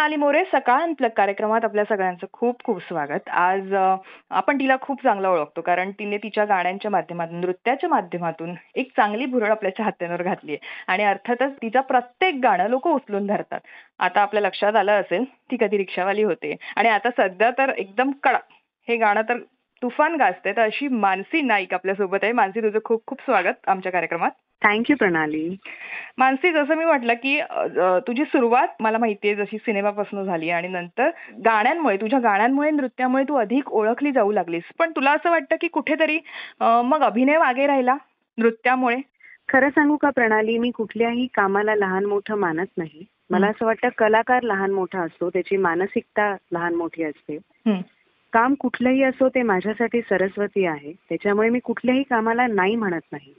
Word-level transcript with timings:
प्रणाली 0.00 0.16
मोरे 0.16 0.42
सकाळ 0.44 0.82
अनप्लग 0.82 1.08
कार्यक्रमात 1.16 1.64
आपल्या 1.64 1.84
सगळ्यांचं 1.84 2.26
खूप 2.32 2.62
खूप 2.64 2.78
स्वागत. 2.82 3.28
आज 3.30 3.74
आपण 4.30 4.58
तिला 4.60 4.76
खूप 4.80 5.02
चांगलं 5.02 5.28
ओळखतो 5.28 5.60
कारण 5.60 5.90
तिने 5.90 6.18
तिच्या 6.18 6.44
गाण्यांच्या 6.44 6.90
माध्यमातून 6.90 7.40
नृत्याच्या 7.40 7.88
माध्यमातून 7.90 8.54
एक 8.74 8.92
चांगली 8.96 9.26
भुरळ 9.26 9.50
आपल्या 9.50 9.74
चाहत्यांवर 9.76 10.22
घातली 10.22 10.52
आहे. 10.52 10.68
आणि 10.88 11.04
अर्थातच 11.04 11.56
तिचं 11.62 11.80
प्रत्येक 11.80 12.40
गाणं 12.42 12.68
लोक 12.68 12.88
उचलून 12.88 13.26
धरतात. 13.26 13.60
आता 13.98 14.22
आपल्या 14.22 14.42
लक्षात 14.42 14.76
आलं 14.76 15.00
असेल 15.00 15.24
ती 15.50 15.56
कधी 15.56 15.78
रिक्षावाली 15.78 16.22
होते. 16.22 16.56
आणि 16.76 16.88
आता 16.88 17.10
सध्या 17.18 17.50
तर 17.58 17.72
एकदम 17.76 18.10
कडक 18.22 18.46
हे 18.88 18.96
गाणं 18.96 19.22
तर 19.28 19.38
तुफान 19.82 20.16
गाजते 20.16 20.52
तर 20.52 20.62
अशी 20.62 20.88
मानसी 20.88 21.40
नाईक 21.42 21.74
आपल्यासोबत 21.74 22.24
आहे. 22.24 22.32
मानसी 22.32 22.62
तुझं 22.62 22.78
खूप 22.84 23.06
खूप 23.06 23.20
स्वागत 23.20 23.68
आमच्या 23.68 23.92
कार्यक्रमात. 23.92 24.30
थँक्यू 24.62 24.96
प्रणाली. 24.96 25.48
मानसी 26.18 26.50
जसं 26.52 26.74
मी 26.76 26.84
म्हटलं 26.84 27.14
की 27.14 27.38
तुझी 28.06 28.24
सुरुवात 28.24 28.74
मला 28.80 28.98
माहितीये 28.98 29.34
जशी 29.34 29.58
सिनेमापासून 29.58 30.24
झाली 30.24 30.50
आणि 30.50 30.68
नंतर 30.68 31.10
गाण्यांमुळे 31.44 31.96
तुझ्या 31.96 32.18
गाण्यांमुळे 32.18 32.70
नृत्यामुळे 32.70 33.24
तू 33.28 33.34
अधिक 33.34 33.70
ओळखली 33.72 34.12
जाऊ 34.12 34.32
लागलीस. 34.32 34.62
पण 34.78 34.90
तुला 34.96 35.12
असं 35.12 35.30
वाटतं 35.30 35.56
की 35.60 35.68
कुठेतरी 35.68 36.18
मग 36.60 37.02
अभिनय 37.02 37.38
मागे 37.38 37.66
राहिला 37.66 37.96
नृत्यामुळे? 38.38 38.96
खरं 39.48 39.68
सांगू 39.68 39.96
का 39.96 40.10
प्रणाली 40.10 40.58
मी 40.58 40.70
कुठल्याही 40.70 41.26
कामाला 41.34 41.74
लहान 41.74 42.04
मोठं 42.04 42.38
मानत 42.38 42.78
नाही. 42.78 43.04
मला. 43.30 43.46
असं 43.46 43.66
वाटतं 43.66 43.88
कलाकार 43.98 44.42
लहान 44.42 44.70
मोठा 44.70 45.00
असतो 45.00 45.30
त्याची 45.30 45.56
मानसिकता 45.56 46.34
लहान 46.52 46.74
मोठी 46.74 47.02
असते. 47.04 47.38
काम 48.32 48.54
कुठलंही 48.60 49.02
असो 49.02 49.28
ते 49.28 49.42
माझ्यासाठी 49.42 50.00
सरस्वती 50.00 50.64
आहे. 50.66 50.92
त्याच्यामुळे 51.08 51.48
मी 51.48 51.58
कुठल्याही 51.58 52.02
कामाला 52.02 52.46
नाही 52.46 52.76
म्हणत 52.76 53.12
नाही. 53.12 53.32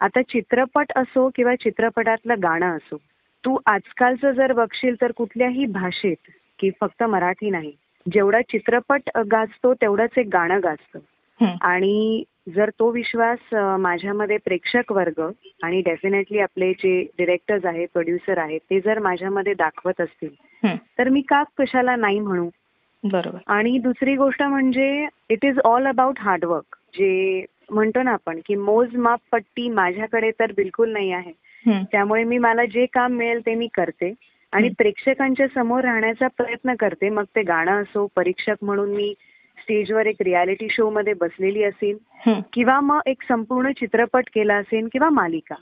आता 0.00 0.22
चित्रपट 0.22 0.92
असो 0.96 1.28
किंवा 1.34 1.54
चित्रपटातलं 1.54 2.42
गाणं 2.42 2.76
असो 2.76 2.96
तू 3.44 3.56
आजकालचं 3.66 4.32
जर 4.32 4.52
बघशील 4.52 4.94
तर 5.00 5.12
कुठल्याही 5.12 5.66
भाषेत 5.66 6.30
की 6.58 6.70
फक्त 6.80 7.02
मराठी 7.02 7.50
नाही 7.50 7.72
जेवढा 8.06 8.40
चित्रपट 8.40 9.10
गाजतो 9.30 9.74
तेवढंच 9.74 10.18
एक 10.18 10.28
गाणं 10.32 10.60
गाजतं. 10.62 10.98
आणि 11.40 12.22
जर 12.54 12.70
तो 12.70 12.90
विश्वास 12.90 13.54
माझ्यामध्ये 13.80 14.36
प्रेक्षक 14.36 14.92
वर्ग 14.92 15.20
आणि 15.62 15.80
डेफिनेटली 15.80 16.38
आपले 16.38 16.72
जे 16.72 17.00
डिरेक्टर्स 17.18 17.64
आहेत 17.64 17.88
प्रोड्युसर 17.92 18.38
आहेत 18.38 18.60
ते 18.70 18.80
जर 18.80 18.98
माझ्यामध्ये 18.98 19.54
दाखवत 19.54 20.00
असतील. 20.00 20.76
तर 20.98 21.08
मी 21.08 21.20
का 21.20 21.42
कशाला 21.58 21.96
नाही 21.96 22.18
म्हणू? 22.18 22.48
बरोबर. 23.02 23.38
आणि 23.46 23.78
दुसरी 23.78 24.14
गोष्ट 24.16 24.42
म्हणजे 24.42 25.06
it 25.30 25.44
is 25.44 25.58
all 25.64 25.86
about 25.86 26.18
hard work 26.18 26.76
जे 26.94 27.44
म्हणतो 27.70 28.02
ना 28.02 28.10
आपण 28.12 28.40
की 28.46 28.54
मोजमाप 28.54 29.20
पट्टी 29.32 29.68
माझ्याकडे 29.68 30.30
तर 30.40 30.52
बिलकुल 30.56 30.92
नाही 30.92 31.12
आहे 31.12 31.32
त्यामुळे 31.92 32.24
मी 32.24 32.38
मला 32.38 32.64
जे 32.64 32.84
काम 32.86 33.12
मिळेल 33.12 33.40
ते 33.46 33.54
मी 33.54 33.68
करते 33.74 34.12
आणि. 34.52 34.68
प्रेक्षकांच्या 34.78 35.46
समोर 35.54 35.84
राहण्याचा 35.84 36.26
प्रयत्न 36.36 36.74
करते 36.80 37.08
मग 37.08 37.24
ते 37.36 37.42
गाणं 37.42 37.82
असो 37.82 38.06
परीक्षक 38.16 38.62
म्हणून 38.62 38.94
मी 38.94 39.12
स्टेजवर 39.58 40.06
एक 40.06 40.22
रियालिटी 40.22 40.68
शो 40.70 40.88
मध्ये 40.90 41.12
बसलेली 41.20 41.62
असेल 41.64 41.96
किंवा 42.52 42.78
मग 42.80 43.00
एक 43.06 43.22
संपूर्ण 43.28 43.70
चित्रपट 43.80 44.28
केला 44.34 44.54
असेल 44.56 44.88
किंवा 44.92 45.08
मालिका. 45.10 45.54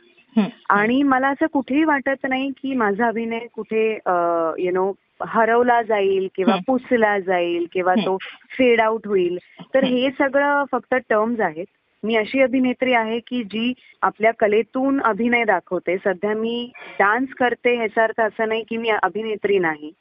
आणि 0.71 1.03
मला 1.03 1.29
असं 1.29 1.47
कुठेही 1.53 1.85
वाटत 1.85 2.27
नाही 2.29 2.51
की 2.63 2.75
माझा 2.75 3.07
अभिनय 3.09 3.47
कुठे 3.55 3.87
यु 4.65 4.71
नो 4.73 4.91
हरवला 5.27 5.81
जाईल 5.83 6.29
किंवा. 6.37 6.57
पुसला 6.67 7.19
जाईल 7.19 7.67
किंवा. 7.73 7.95
तो 8.07 8.17
फेड 8.59 8.81
आउट 8.81 9.07
होईल 9.07 9.39
तर. 9.75 9.85
हे 9.85 10.11
सगळं 10.19 10.65
फक्त 10.73 10.95
टर्म्स 11.09 11.41
आहेत 11.41 11.67
मी 12.05 12.17
अशी 12.17 12.41
अभिनेत्री 12.41 12.93
आहे 12.93 13.19
की 13.19 13.43
जी 13.45 13.73
आपल्या 14.03 14.33
कलेतून 14.39 15.01
अभिनय 15.01 15.45
दाखवते 15.45 15.97
सध्या 15.97 16.35
मी 16.35 16.71
डान्स 16.99 17.29
करते 17.31 17.77
ह्याचा 17.77 18.03
अर्थ 18.03 18.21
असं 18.21 18.49
नाही 18.49 18.63
की 18.69 18.77
मी 18.77 18.89
अभिनेत्री 18.89 19.59
नाही. 19.59 19.93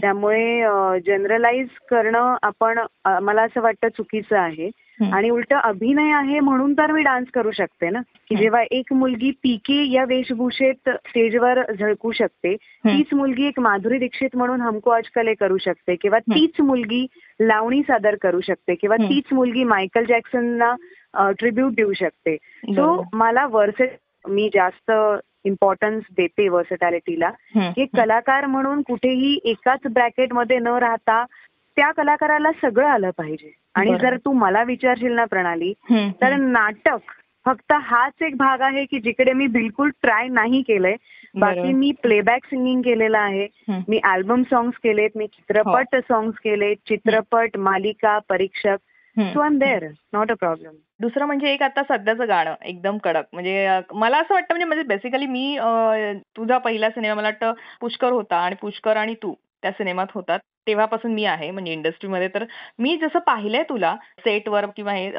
त्यामुळे 0.00 0.62
जनरलाइज 1.06 1.68
करणं 1.90 2.36
आपण 2.42 2.78
मला 3.22 3.42
असं 3.42 3.60
वाटतं 3.60 3.88
चुकीचं 3.88 4.36
आहे. 4.38 4.70
आणि 5.12 5.30
उलट 5.30 5.54
अभिनय 5.54 6.12
आहे 6.12 6.40
म्हणून 6.40 6.72
तर 6.72 6.92
मी 6.92 7.02
डान्स 7.02 7.28
करू 7.34 7.50
शकते 7.50 7.90
ना 7.90 8.00
की. 8.00 8.36
जेव्हा 8.36 8.62
एक 8.70 8.92
मुलगी 8.92 9.30
पीके 9.30 9.90
या 9.90 10.04
वेशभूषेत 10.04 10.88
स्टेजवर 10.88 11.72
झळकू 11.72 12.12
शकते. 12.12 12.56
तीच 12.86 13.14
मुलगी 13.14 13.46
एक 13.46 13.60
माधुरी 13.60 13.98
दीक्षित 13.98 14.36
म्हणून 14.36 14.60
हमको 14.60 14.90
आजकाल 14.90 15.28
करू 15.40 15.56
शकते 15.58 15.94
किंवा. 15.94 16.18
तीच 16.18 16.60
मुलगी 16.60 17.06
लावणी 17.40 17.82
सादर 17.82 18.16
करू 18.22 18.40
शकते 18.40 18.74
किंवा. 18.74 18.96
तीच 18.96 19.32
मुलगी 19.32 19.64
मायकल 19.64 20.04
जॅक्सनला 20.04 20.74
ट्रिब्यूट 21.16 21.72
देऊ 21.72 21.92
शकते 21.92 22.36
सो. 22.36 23.04
मला 23.12 23.46
वर्से 23.46 23.96
मी 24.28 24.50
जास्त 24.54 24.92
इम्पॉर्टन्स 25.44 26.04
देते 26.16 26.48
वर्सटॅलिटीला 26.48 27.30
हं, 27.56 27.72
की 27.72 27.82
हं. 27.82 27.96
कलाकार 27.96 28.46
म्हणून 28.46 28.82
कुठेही 28.82 29.38
एकाच 29.44 29.80
ब्रॅकेटमध्ये 29.92 30.58
न 30.58 30.66
राहता 30.66 31.24
त्या 31.76 31.90
कलाकाराला 31.92 32.50
सगळं 32.52 32.86
आलं 32.86 33.10
पाहिजे 33.10 33.50
आणि. 33.74 33.96
जर 33.98 34.16
तू 34.16 34.32
मला 34.32 34.62
विचारशील 34.62 35.12
ना 35.12 35.24
प्रणाली 35.24 35.74
हं, 35.90 36.10
तर 36.22 36.32
हं. 36.32 36.52
नाटक 36.52 36.98
फक्त 37.46 37.72
हाच 37.72 38.22
एक 38.22 38.36
भाग 38.36 38.60
आहे 38.60 38.84
की 38.84 39.00
जिकडे 39.00 39.32
मी 39.32 39.46
बिलकुल 39.46 39.90
ट्राय 40.02 40.28
नाही 40.28 40.62
केलंय 40.62 40.96
बाकी. 41.34 41.72
मी 41.72 41.92
प्लेबॅक 42.02 42.44
सिंगिंग 42.44 42.82
केलेलं 42.82 43.18
आहे 43.18 43.44
हं. 43.44 43.80
मी 43.88 43.98
अल्बम 43.98 44.42
सॉंग्स 44.42 44.76
केलेत 44.76 45.10
मी 45.16 45.26
चित्रपट 45.26 45.96
सॉंग्स 45.96 46.38
केलेत 46.38 46.76
चित्रपट 46.88 47.56
मालिका 47.56 48.18
परीक्षक 48.18 48.68
हं. 48.68 48.76
So 49.16 49.40
I 49.40 49.46
am 49.46 49.58
there 49.58 49.84
not 50.12 50.30
a 50.30 50.34
problem 50.34 50.72
दुसरं 51.00 51.26
म्हणजे 51.26 51.52
एक 51.52 51.62
आता 51.62 51.82
सध्याचं 51.82 52.28
गाणं 52.28 52.54
एकदम 52.64 52.98
कडक. 52.98 53.24
म्हणजे 53.32 53.80
मला 53.92 54.18
असं 54.18 54.34
वाटतं 54.34 54.54
म्हणजे 54.54 54.64
म्हणजे 54.64 54.82
बेसिकली 54.88 55.26
मी 55.26 55.56
तुझा 56.36 56.58
पहिला 56.58 56.90
सिनेमा 56.90 57.14
मला 57.14 57.28
वाटतं 57.28 57.52
पुष्कर 57.80 58.12
होता 58.12 58.36
आणि 58.36 58.54
पुष्कर 58.60 58.96
आणि 58.96 59.14
तू 59.14 59.34
त्या 59.62 59.70
सिनेमात 59.70 60.06
होतात. 60.14 60.38
तेव्हापासून 60.66 61.12
मी 61.14 61.24
आहे 61.24 61.50
म्हणजे 61.50 61.72
इंडस्ट्रीमध्ये 61.72 62.28
तर 62.28 62.44
मी 62.78 62.96
जसं 62.96 63.18
पाहिलंय 63.18 63.62
तुला 63.62 63.94
सेटवर 64.18 64.66
किंवा 64.66 64.92
हे 64.92 65.10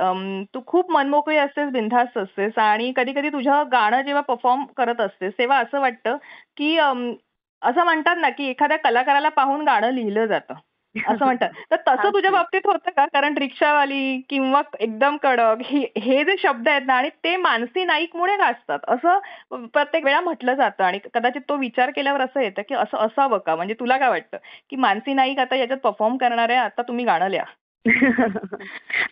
तू 0.53 0.61
खूप 0.67 0.91
मनमोकळी 0.91 1.37
असतेस 1.37 1.69
बिनधास्त 1.69 2.17
असतेस 2.17 2.57
आणि 2.57 2.91
कधी 2.95 3.13
कधी 3.13 3.29
तुझं 3.29 3.63
गाणं 3.71 4.01
जेव्हा 4.01 4.21
परफॉर्म 4.21 4.63
करत 4.77 5.01
असतेस 5.01 5.33
तेव्हा 5.37 5.57
असं 5.59 5.79
वाटतं 5.79 6.17
की 6.57 6.77
असं 6.77 7.83
म्हणतात 7.83 8.15
ना 8.15 8.29
की 8.29 8.49
एखाद्या 8.49 8.77
कलाकाराला 8.77 9.29
पाहून 9.29 9.63
गाणं 9.65 9.91
लिहिलं 9.91 10.25
जातं. 10.25 10.53
असं 10.95 11.25
म्हणतात. 11.25 11.49
तर 11.71 11.75
तसं 11.87 12.09
तुझ्या 12.13 12.31
बाबतीत 12.31 12.67
होतं 12.67 12.91
का? 12.91 13.05
कारण 13.13 13.37
रिक्षावाली 13.37 14.19
किंवा 14.29 14.61
एकदम 14.79 15.17
कडक 15.17 15.61
हे 15.65 15.79
हे 15.99 16.23
जे 16.23 16.35
शब्द 16.39 16.67
आहेत 16.69 16.81
ना 16.87 16.93
आणि 16.95 17.09
ते 17.23 17.35
मानसी 17.37 17.83
नाईकमुळे 17.85 18.35
गाजतात. 18.37 18.79
असं 18.87 19.65
प्रत्येक 19.67 20.03
वेळा 20.05 20.21
म्हटलं 20.21 20.53
जातं. 20.55 20.83
आणि 20.83 20.99
कदाचित 21.13 21.41
तो 21.49 21.55
विचार 21.57 21.91
केल्यावर 21.91 22.21
असं 22.21 22.41
येतं 22.41 22.61
की 22.69 22.75
असं 22.75 22.97
असावं 22.97 23.37
का? 23.37 23.55
म्हणजे 23.55 23.73
तुला 23.79 23.97
काय 23.97 24.09
वाटतं? 24.09 24.37
की 24.69 24.75
मानसी 24.77 25.13
नाईक 25.13 25.39
आता 25.39 25.55
याच्यात 25.55 25.79
परफॉर्म 25.81 26.17
करणार 26.17 26.49
आहे 26.49 26.59
आता 26.59 26.81
तुम्ही 26.81 27.05
गाणं 27.05 27.27
लिहा. 27.29 27.45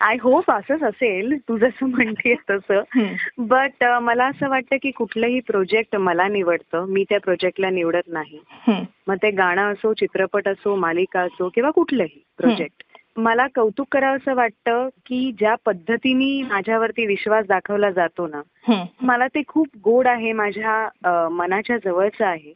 आय 0.00 0.16
होप 0.20 0.50
असंच 0.50 0.82
असेल 0.82 1.38
तू 1.48 1.58
जसं 1.58 1.86
म्हणतेस 1.86 2.38
तसं. 2.50 2.82
बट 3.38 3.84
मला 3.84 4.26
असं 4.26 4.48
वाटतं 4.48 4.76
की 4.82 4.90
कुठलंही 4.90 5.40
प्रोजेक्ट 5.40 5.96
मला 5.96 6.28
निवडतं 6.28 6.86
मी 6.88 7.04
त्या 7.08 7.20
प्रोजेक्टला 7.20 7.70
निवडत 7.70 8.08
नाही. 8.08 8.40
मग 9.06 9.16
ते 9.22 9.30
गाणं 9.30 9.72
असो 9.72 9.92
चित्रपट 9.92 10.48
असो 10.48 10.76
मालिका 10.76 11.20
असो 11.20 11.48
किंवा 11.54 11.70
कुठलंही 11.70 12.22
प्रोजेक्ट 12.38 12.82
मला 13.16 13.46
कौतुक 13.54 13.86
करावं 13.92 14.16
असं 14.16 14.34
वाटतं 14.34 14.88
की 15.06 15.32
ज्या 15.38 15.54
पद्धतीने 15.66 16.42
माझ्यावरती 16.42 17.06
विश्वास 17.06 17.46
दाखवला 17.46 17.90
जातो 17.90 18.26
ना. 18.26 18.40
मला 19.00 19.26
ते 19.26 19.42
खूप 19.48 19.66
गोड 19.84 20.06
आहे 20.06 20.32
माझ्या 20.32 21.28
मनाच्या 21.28 21.76
जवळचं 21.84 22.24
आहे. 22.24 22.52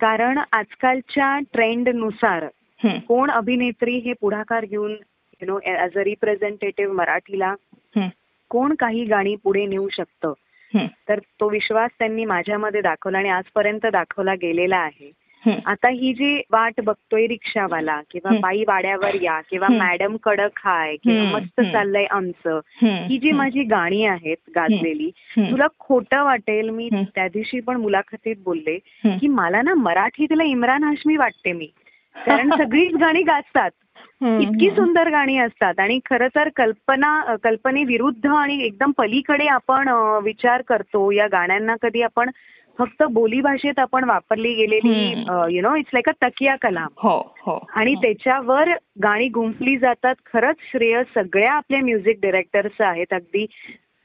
कारण 0.00 0.38
आजकालच्या 0.52 1.38
ट्रेंडनुसार. 1.52 2.46
कोण 3.08 3.30
अभिनेत्री 3.30 3.98
हे 3.98 4.12
पुढाकार 4.12 4.64
घेऊन 4.64 4.94
you 5.42 5.46
know 5.46 5.58
as 5.66 5.96
a 5.98 6.02
representative 6.04 6.94
मराठीला. 6.94 7.54
कोण 8.50 8.74
काही 8.78 9.04
गाणी 9.04 9.34
पुढे 9.36 9.66
नेऊ 9.66 9.88
शकतं. 9.88 10.32
तर 11.08 11.18
तो 11.40 11.48
विश्वास 11.50 11.90
त्यांनी 11.98 12.24
माझ्यामध्ये 12.24 12.80
दाखवला 12.80 13.18
आणि 13.18 13.28
आजपर्यंत 13.28 13.86
दाखवला 13.92 14.34
गेलेला 14.34 14.76
आहे 14.76 15.10
हं. 15.46 15.58
आता 15.66 15.88
ही 15.88 16.12
जी 16.14 16.40
वाट 16.50 16.80
बघतोय 16.84 17.26
रिक्षावाला 17.26 18.00
किंवा. 18.10 18.30
बाई 18.40 18.64
वाड्यावर 18.68 19.14
या 19.22 19.40
किंवा. 19.50 19.68
मॅडम 19.68 20.16
कडक 20.16 20.58
हाय 20.64 20.96
किंवा 20.96 21.24
मस्त. 21.30 21.60
चाललंय 21.72 22.04
आमचं 22.04 22.60
हं, 22.82 23.06
जी 23.08 23.32
माझी 23.32 23.62
गाणी 23.62 24.04
आहेत 24.04 24.36
गाजलेली 24.54 25.10
तुला 25.50 25.66
खोटं 25.78 26.24
वाटेल 26.24 26.70
मी. 26.70 26.88
त्या 27.14 27.28
दिवशी 27.28 27.60
पण 27.60 27.76
मुलाखतीत 27.76 28.36
बोलले. 28.44 28.78
की 29.18 29.28
मला 29.28 29.62
ना 29.62 29.74
मराठीतलं 29.74 30.44
इम्रान 30.44 30.84
हाशमी 30.84 31.16
वाटते 31.16 31.52
मी 31.52 31.68
कारण 32.26 32.50
सगळीच 32.58 32.94
गाणी 32.96 33.22
गाजतात 33.22 33.70
इतकी. 34.40 34.70
सुंदर 34.70 35.08
गाणी 35.10 35.36
असतात 35.38 35.80
आणि 35.80 35.98
खरं 36.04 36.28
तर 36.34 36.48
कल्पना 36.56 37.18
अ, 37.20 37.34
कल्पनेविरुद्ध 37.42 38.26
आणि 38.28 38.60
एकदम 38.64 38.90
पलीकडे 38.98 39.46
आपण 39.46 39.88
विचार 40.24 40.62
करतो 40.62 41.10
या 41.10 41.26
गाण्यांना 41.26 41.74
कधी 41.82 42.02
आपण 42.02 42.30
फक्त 42.78 43.02
बोलीभाषेत 43.02 43.78
आपण 43.78 44.04
वापरली 44.04 44.52
गेलेली. 44.54 45.24
You 45.50 45.62
know 45.62 45.74
it's 45.74 45.90
like 45.94 46.08
a 46.08 46.12
तकिया 46.22 46.56
कलाम 46.56 46.88
हो 46.98 47.16
हो 47.46 47.58
आणि 47.74 47.94
हो. 47.94 48.00
त्याच्यावर 48.02 48.70
गाणी 49.02 49.28
गुंफली 49.28 49.76
जातात 49.76 50.14
खरंच 50.32 50.56
श्रेय 50.72 51.02
सगळ्या 51.14 51.52
आपल्या 51.52 51.80
म्युझिक 51.80 52.20
डिरेक्टर्स 52.22 52.80
आहेत 52.80 53.12
अगदी 53.12 53.46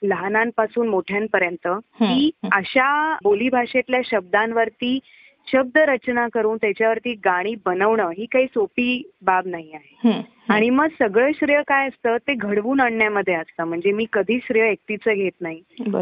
लहानांपासून 0.02 0.88
मोठ्यांपर्यंत 0.88 1.68
की. 1.68 2.30
अशा 2.52 3.18
बोलीभाषेतल्या 3.24 4.02
शब्दांवरती 4.06 5.00
शब्द 5.48 5.78
रचना 5.78 6.28
करून 6.34 6.58
त्याच्यावरती 6.58 7.14
गाणी 7.14 7.56
बनवणं 7.66 8.10
ही 8.10 8.26
काही 8.26 8.46
सोपी 8.46 9.12
बाब 9.22 9.48
नाही 9.48 9.72
आहे. 9.74 10.10
आणि 10.50 10.70
मग 10.70 10.88
सगळं 11.00 11.32
श्रेय 11.32 11.62
काय 11.68 11.88
असतं? 11.88 12.18
ते 12.18 12.34
घडवून 12.34 12.80
आणण्यामध्ये 12.80 13.34
असतं. 13.34 13.64
म्हणजे 13.64 13.92
मी 13.92 14.06
कधी 14.14 14.40
श्रेय 14.44 14.72
एकटीचं 14.72 15.14
घेत 15.14 15.32
नाही. 15.42 15.62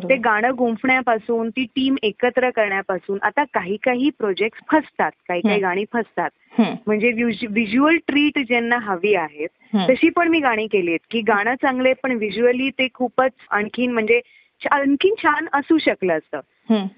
ते 0.09 0.15
गाणं 0.15 0.51
गुंफण्यापासून 0.57 1.49
ती 1.49 1.65
टीम 1.65 1.95
एकत्र 2.03 2.49
करण्यापासून 2.49 3.17
आता 3.21 3.43
काही 3.43 3.77
काही 3.77 4.09
प्रोजेक्ट 4.09 4.59
फसतात. 4.71 5.11
काही 5.27 5.41
काही. 5.41 5.59
गाणी 5.59 5.85
फसतात. 5.93 6.29
म्हणजे 6.87 7.11
व्हिज्युअल 7.47 7.97
ट्रीट 8.07 8.39
ज्यांना 8.39 8.77
हवी 8.77 9.15
आहेत. 9.15 9.49
तशी 9.89 10.09
पण 10.09 10.27
मी 10.27 10.39
गाणी 10.39 10.67
केली 10.67 10.91
आहेत. 10.91 11.07
की 11.11 11.21
गाणं 11.21 11.53
चांगले 11.53 11.93
पण 11.93 12.11
व्हिज्युअली 12.11 12.69
ते 12.69 12.87
खूपच 12.93 13.31
आणखीन 13.51 13.91
म्हणजे 13.91 14.21
आणखीन 14.71 15.13
छान 15.23 15.47
असू 15.53 15.77
शकलं 15.77 16.17
असतं. 16.17 16.39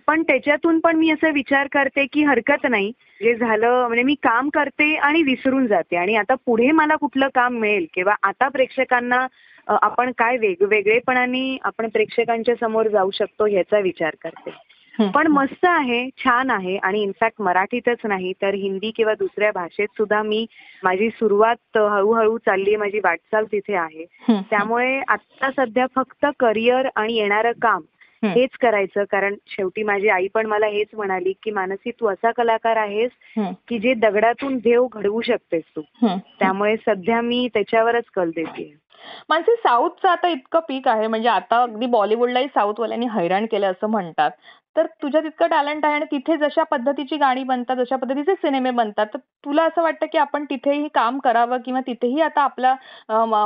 पण 0.07 0.23
त्याच्यातून 0.23 0.79
पण 0.79 0.95
मी 0.95 1.11
असं 1.11 1.31
विचार 1.31 1.67
करते 1.71 2.05
की 2.05 2.23
हरकत 2.23 2.67
नाही 2.69 2.91
जे 3.21 3.35
झालं 3.35 3.87
म्हणजे 3.87 4.03
मी 4.03 4.15
काम 4.15 4.49
करते 4.49 4.95
आणि 4.95 5.23
विसरून 5.23 5.67
जाते 5.67 5.95
आणि 5.95 6.15
आता 6.15 6.35
पुढे 6.45 6.71
मला 6.71 6.95
कुठलं 6.95 7.27
काम 7.35 7.53
मिळेल 7.53 7.85
किंवा 7.93 8.15
आता 8.23 8.47
प्रेक्षकांना 8.47 9.27
आपण 9.67 10.11
काय 10.17 10.37
वेगवेगळेपणाने 10.37 11.57
आपण 11.63 11.89
प्रेक्षकांच्या 11.89 12.55
समोर 12.55 12.87
जाऊ 12.87 13.11
शकतो 13.11 13.45
ह्याचा 13.45 13.79
विचार 13.79 14.15
करते. 14.23 14.51
पण 15.13 15.27
मस्त 15.27 15.65
आहे 15.65 16.09
छान 16.17 16.49
आहे 16.49 16.77
आणि 16.77 17.01
इनफॅक्ट 17.01 17.41
मराठीतच 17.41 17.97
नाही 18.03 18.33
तर 18.41 18.53
हिंदी 18.53 18.91
किंवा 18.91 19.13
दुसऱ्या 19.13 19.51
भाषेत 19.51 19.87
सुद्धा 19.97 20.21
मी 20.23 20.45
माझी 20.83 21.09
सुरुवात 21.09 21.77
हळूहळू 21.77 22.37
चालली 22.37 22.75
माझी 22.75 22.99
वाटचाल 22.99 23.45
तिथे 23.45 23.75
आहे. 23.75 24.05
त्यामुळे 24.49 24.99
आता 25.07 25.51
सध्या 25.51 25.85
फक्त 25.95 26.25
करिअर 26.39 26.87
आणि 26.95 27.13
येणारं 27.13 27.51
काम. 27.51 27.81
हेच 28.23 28.57
करायचं. 28.61 29.03
कारण 29.03 29.35
शेवटी 29.47 29.83
माझी 29.83 30.09
आई 30.09 30.27
पण 30.27 30.45
मला 30.45 30.67
हेच 30.67 30.87
म्हणाली 30.93 31.33
की 31.43 31.51
मानसी 31.51 31.91
तू 31.91 32.07
असा 32.07 32.31
कलाकार 32.31 32.77
आहेस. 32.77 33.11
की 33.67 33.79
जे 33.79 33.93
दगडातून 33.93 34.57
देव 34.57 34.87
घडवू 34.93 35.21
शकतेस 35.21 35.63
तू. 35.75 35.81
त्यामुळे 36.39 36.75
सध्या 36.77 37.21
मी 37.21 37.47
त्याच्यावरच 37.53 38.09
कल 38.15 38.31
देते. 38.35 38.73
मानसी 39.29 39.55
साऊथचं 39.55 40.07
आता 40.09 40.27
इतकं 40.27 40.59
पीक 40.59 40.87
आहे. 40.87 41.07
म्हणजे 41.07 41.29
आता 41.29 41.61
अगदी 41.63 41.85
बॉलिवूडलाही 41.85 42.47
साऊथवाल्यांनी 42.47 43.05
हैराण 43.13 43.45
केलं 43.45 43.71
असं 43.71 43.87
म्हणतात. 43.87 44.31
तर 44.75 44.85
तुझ्यात 45.01 45.23
इतकं 45.25 45.47
टॅलेंट 45.47 45.85
आहे 45.85 45.93
आणि 45.93 46.05
तिथे 46.11 46.35
जशा 46.37 46.63
पद्धतीची 46.63 47.17
गाणी 47.17 47.43
बनतात 47.43 47.75
जशा 47.75 47.95
पद्धतीचे 47.95 48.33
सिनेमे 48.33 48.71
बनतात 48.71 49.05
तर 49.05 49.17
तुला 49.45 49.63
असं 49.63 49.81
वाटतं 49.81 50.05
की 50.11 50.17
आपण 50.17 50.43
तिथेही 50.43 50.87
काम 50.87 51.19
करावं 51.19 51.57
किंवा 51.57 51.81
तिथेही 51.87 52.21
आता 52.21 52.41
आपल्या 52.41 52.75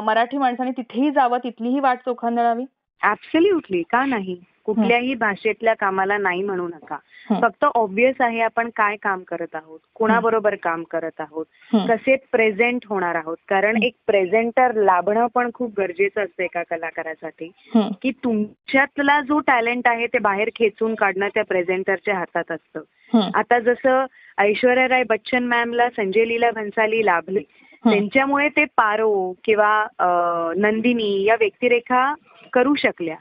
मराठी 0.01 0.38
माणसाने 0.38 0.71
तिथेही 0.71 1.12
जावं 1.12 1.38
तिथलीही 1.38 1.80
वाट 1.80 1.98
चोखांदळावी? 1.98 2.66
ऍब्सल्युटली 3.01 3.81
का 3.81 4.06
नाही? 4.06 4.39
कुठल्याही 4.66 5.14
भाषेतल्या 5.14 5.74
कामाला 5.74 6.18
नाही 6.18 6.44
म्हणू 6.44 6.68
नका. 6.68 6.98
फक्त 7.42 7.66
ऑब्विस 7.76 8.16
आहे 8.20 8.40
आपण 8.42 8.70
काय 8.76 8.96
काम 8.96 9.24
करत 9.28 9.56
आहोत 9.56 9.80
कोणाबरोबर 9.96 10.56
काम 10.56 10.84
करत 10.84 11.22
आहोत. 11.22 11.46
कसे 11.90 12.16
प्रेझेंट 12.32 12.86
होणार 12.90 13.16
आहोत 13.16 13.38
कारण 13.48 13.82
एक 13.84 13.94
प्रेझेंटर 14.08 14.74
लाभणं 14.76 15.28
पण 15.34 15.50
खूप 15.54 15.74
गरजेचं 15.78 16.24
असतं 16.24 16.44
एका 16.44 16.64
कलाकारासाठी. 16.70 17.52
की 18.02 18.12
तुमच्यातला 18.24 19.22
जो 19.22 19.40
टॅलेंट 19.40 19.88
आहे 19.88 20.08
ते 20.08 20.18
बाहेर 20.18 20.50
खेचून 20.56 20.96
काढणं 20.96 21.28
त्या 21.28 21.44
प्रेझेंटरच्या 21.44 22.18
हातात 22.18 22.52
असतं. 22.52 22.82
आता 23.36 23.60
जसं 23.60 24.06
ऐश्वर्या 24.38 24.88
राय 24.88 25.04
बच्चन 25.04 25.44
मॅमला 25.44 25.90
संजय 25.90 26.26
लीला 26.26 26.52
भन्साली 26.52 27.06
लाभले. 27.06 27.42
त्यांच्यामुळे 27.84 28.48
ते 28.50 28.64
पारो 28.66 29.34
किंवा 29.44 29.88
नंदिनी 30.58 31.24
या 31.24 31.36
व्यक्तिरेखा 31.40 32.14
करू 32.56 32.74
शकल्या. 32.75 33.16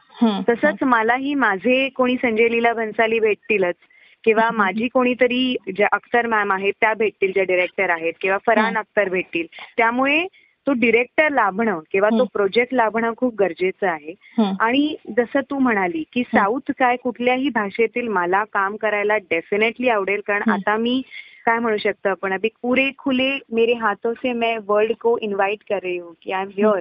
तसंच 0.49 0.83
मलाही 0.83 1.35
माझे 1.35 1.89
कोणी 1.89 2.17
संजय 2.23 2.49
लीला 2.49 2.73
भन्साली 2.73 3.19
भेटतीलच 3.21 3.75
किंवा. 4.25 4.51
माझी 4.53 4.89
कोणीतरी 4.89 5.57
ज्या 5.77 5.89
अख्तर 5.93 6.27
मॅम 6.27 6.53
आहेत 6.53 6.73
त्या 6.81 6.95
भेटतील 6.95 7.33
ज्या 7.33 7.45
डिरेक्टर 7.45 7.91
आहेत 7.91 8.13
किंवा 8.21 8.39
फरहान. 8.47 8.77
अख्तर 8.77 9.09
भेटतील 9.09 9.47
त्यामुळे 9.77 10.27
तो 10.67 10.73
डिरेक्टर 10.73 11.31
लाभणं 11.31 11.81
किंवा 11.93 12.09
तो. 12.09 12.25
प्रोजेक्ट 12.33 12.75
लाभणं 12.75 13.13
खूप 13.17 13.35
गरजेचं 13.39 13.87
आहे. 13.87 14.15
आणि 14.61 14.95
जसं 15.17 15.41
तू 15.51 15.59
म्हणाली 15.59 16.03
की 16.13 16.23
साऊथ 16.25 16.73
काय 16.79 16.97
कुठल्याही 16.97 17.49
भाषेतील 17.49 18.09
मला 18.09 18.43
काम 18.53 18.77
करायला 18.77 19.17
डेफिनेटली 19.31 19.89
आवडेल 19.89 20.21
कारण. 20.27 20.51
आता 20.51 20.77
मी 20.77 21.01
काय 21.47 21.59
म्हणू 21.59 21.77
शकतो 21.77 22.09
आपण 22.09 22.33
अभी 22.33 22.49
पुरे 22.63 22.91
खुले 22.99 23.31
मेरे 23.53 23.73
हाथों 23.75 24.13
से 24.13 24.33
मैं 24.33 24.57
वर्ल्ड 24.67 24.93
को 25.01 25.17
इन्व्हाइट 25.19 25.63
कर 25.69 25.79
रही 25.83 25.99
हूँ 25.99 26.13
की 26.23 26.33
आय 26.33 26.43
एम 26.43 26.49
हिअर. 26.57 26.81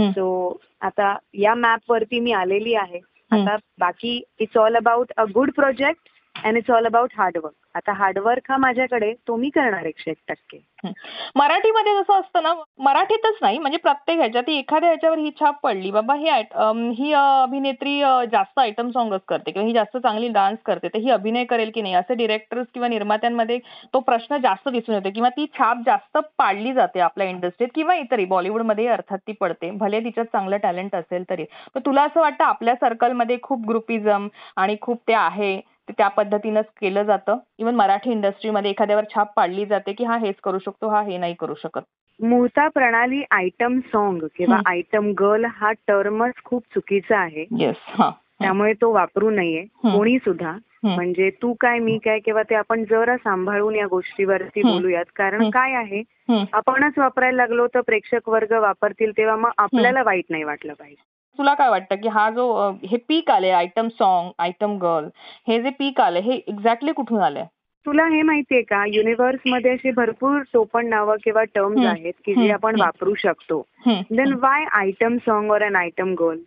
सो 0.00 0.58
आता 0.80 1.16
या 1.34 1.54
मॅप 1.54 1.90
वरती 1.90 2.20
मी 2.20 2.32
आलेली 2.32 2.74
आहे. 2.74 3.00
आता 3.30 3.56
बाकी 3.78 4.20
it's 4.38 4.56
all 4.56 4.76
about 4.76 5.12
a 5.16 5.24
good 5.24 5.50
project 5.52 6.08
and 6.44 6.56
it's 6.56 6.70
all 6.70 6.86
about 6.86 7.12
hard work 7.18 7.54
आता 7.76 7.92
हार्डवर्क 7.92 8.50
हा 8.50 8.56
माझ्याकडे 8.56 9.12
तो 9.28 9.36
मी 9.36 9.48
करणार 9.50 9.84
एकशे 9.86 10.10
एक 10.10 10.16
टक्के. 10.28 10.58
मराठीमध्ये 11.36 11.92
जसं 11.94 12.20
असतं 12.20 12.42
ना 12.42 12.52
मराठीतच 12.78 13.38
नाही 13.42 13.58
म्हणजे 13.58 13.78
प्रत्येक 13.78 14.18
ह्याच्यात 14.18 14.48
एखाद्या 14.48 14.88
ह्याच्यावर 14.88 15.18
ही 15.18 15.30
छाप 15.40 15.58
पडली. 15.62 15.90
बाबा 15.90 16.14
ही 16.14 16.28
ही 16.98 17.12
अभिनेत्री 17.12 17.98
जास्त 18.32 18.58
आयटम 18.58 18.90
सॉंगच 18.90 19.20
करते 19.28 19.50
किंवा 19.50 19.66
ही 19.66 19.72
जास्त 19.74 19.96
चांगली 19.96 20.28
डान्स 20.28 20.58
करते 20.66 20.88
तर 20.88 20.98
ही 20.98 21.10
अभिनय 21.10 21.44
करेल 21.44 21.70
की 21.74 21.82
नाही? 21.82 21.94
असे 21.94 22.14
डिरेक्टर्स 22.14 22.66
किंवा 22.74 22.88
निर्मात्यांमध्ये 22.88 23.58
तो 23.94 24.00
प्रश्न 24.00 24.36
जास्त 24.42 24.68
दिसून 24.68 24.94
येतो 24.94 25.10
किंवा 25.14 25.28
ती 25.36 25.46
छाप 25.58 25.82
जास्त 25.86 26.18
पाडली 26.38 26.72
जाते 26.72 27.00
आपल्या 27.00 27.26
इंडस्ट्रीत 27.28 27.68
किंवा 27.74 27.94
इतरही. 27.94 28.24
बॉलिवूडमध्ये 28.26 28.86
अर्थात 28.88 29.18
ती 29.26 29.32
पडते. 29.40 29.70
भले 29.72 30.00
तिच्यात 30.00 30.26
चांगलं 30.26 30.56
टॅलेंट 30.62 30.94
असेल 30.94 31.24
तरी. 31.30 31.44
तर 31.74 31.80
तुला 31.86 32.02
असं 32.02 32.20
वाटतं 32.20 32.44
आपल्या 32.44 32.74
सर्कलमध्ये 32.74 33.38
खूप 33.42 33.66
ग्रुपिझम 33.68 34.28
आणि 34.56 34.76
खूप 34.82 35.02
ते 35.08 35.14
आहे? 35.14 35.60
त्या 35.98 36.08
पद्धतीनंच 36.08 36.64
केलं 36.80 37.02
जातं 37.02 37.38
इव्हन 37.58 37.74
मराठी 37.74 38.10
इंडस्ट्रीमध्ये 38.10 38.70
एखाद्यावर 38.70 39.04
छाप 39.14 39.32
पाडली 39.36 39.66
जाते 39.66 39.92
की 39.92 40.04
हा 40.04 40.16
हेच 40.16 40.34
करू 40.44 40.58
शकतो 40.58 40.88
हा 40.88 41.02
हे 41.02 41.18
नाही 41.18 41.34
करू 41.34 41.54
शकत 41.54 41.80
मूळता 42.20 42.68
प्रणाली 42.68 43.22
आयटम 43.30 43.78
सॉन्ग 43.80 44.26
किंवा. 44.36 44.60
आयटम 44.66 45.10
गर्ल 45.12 45.44
हा 45.44 45.72
टर्मच 45.72 46.34
खूप 46.44 46.62
चुकीचा 46.74 47.18
आहे 47.18 47.44
येस 47.58 47.76
हा 47.88 48.10
त्यामुळे 48.40 48.72
तो 48.72 48.92
वापरू 48.92 49.30
नये. 49.30 49.64
कोणी 49.82 50.18
सुद्धा. 50.18 50.56
म्हणजे 50.84 51.30
तू 51.30 51.52
काय 51.60 51.78
मी 51.78 51.98
काय 51.98 52.18
किंवा 52.18 52.42
ते 52.42 52.54
आपण 52.54 52.84
जरा 52.84 53.16
सांभाळून 53.16 53.74
या 53.74 53.86
गोष्टीवरती. 53.86 54.62
बोलूयात 54.62 55.04
कारण. 55.16 55.50
काय 55.50 55.72
आहे. 55.72 56.02
आपणच 56.52 56.98
वापरायला 56.98 57.36
लागलो 57.36 57.66
तर 57.66 57.80
प्रेक्षक 57.80 58.28
वर्ग 58.28 58.52
वापरतील 58.52 59.16
तेव्हा 59.16 59.36
मग 59.36 59.50
आपल्याला 59.58 60.02
वाईट 60.02 60.24
नाही 60.30 60.44
वाटलं 60.44 60.72
पाहिजे 60.72 61.17
तुला 61.38 61.54
काय 61.54 61.68
वाटतं 61.68 61.96
की 61.96 62.08
हा 62.08 62.30
जो 62.30 62.70
हे 62.86 62.96
पीक 62.96 63.30
आले 63.30 63.50
आयटम 63.50 63.88
सॉन्ग 63.88 64.30
आयटम 64.38 64.76
गर्ल 64.76 65.08
हे 65.48 65.62
जे 65.62 65.70
पीक 65.70 66.00
आले 66.00 66.20
हे 66.20 66.32
एक्झॅक्टली 66.32 66.92
कुठून 66.92 67.20
आलंय 67.20 67.44
तुला 67.86 68.06
हे 68.06 68.22
माहितीये 68.22 68.62
का 68.62 68.84
युनिव्हर्समध्ये 68.86 69.70
अशी 69.70 69.90
भरपूर 69.90 70.40
टोपण 70.52 70.86
नावं 70.86 71.16
किंवा 71.24 71.44
टर्म्स. 71.44 71.86
आहेत 71.86 72.12
की 72.26 72.34
जे. 72.34 72.50
आपण. 72.50 72.80
वापरू 72.80 73.14
शकतो. 73.14 73.66
देन 74.10 74.32
वाय 74.32 74.64
आयटम 74.72 75.16
सॉन्ग 75.16 75.50
और 75.50 75.62
an 75.62 75.76
item 75.76 76.14
girl. 76.14 76.38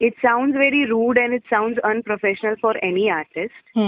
It 0.00 0.12
sound 0.12 0.56
very 0.56 0.84
rude 0.84 1.18
and 1.18 1.32
it 1.34 1.42
sound 1.50 1.80
unprofessional 1.80 2.54
for 2.62 2.76
any 2.76 3.08
artist. 3.08 3.78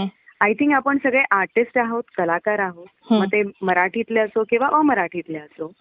I 0.41 0.53
think 0.53 0.75
आपण 0.75 0.99
सगळे 0.99 1.23
आर्टिस्ट 1.31 1.79
आहोत 1.79 2.03
कलाकार 2.17 2.59
आहोत. 2.59 2.87
मग 3.21 3.26
ते 3.26 3.43
मराठीतले 3.62 4.21
असो 4.21 4.45
किंवा 4.50 4.69
अमराठीतले 4.73 5.38
असो. 5.38 5.73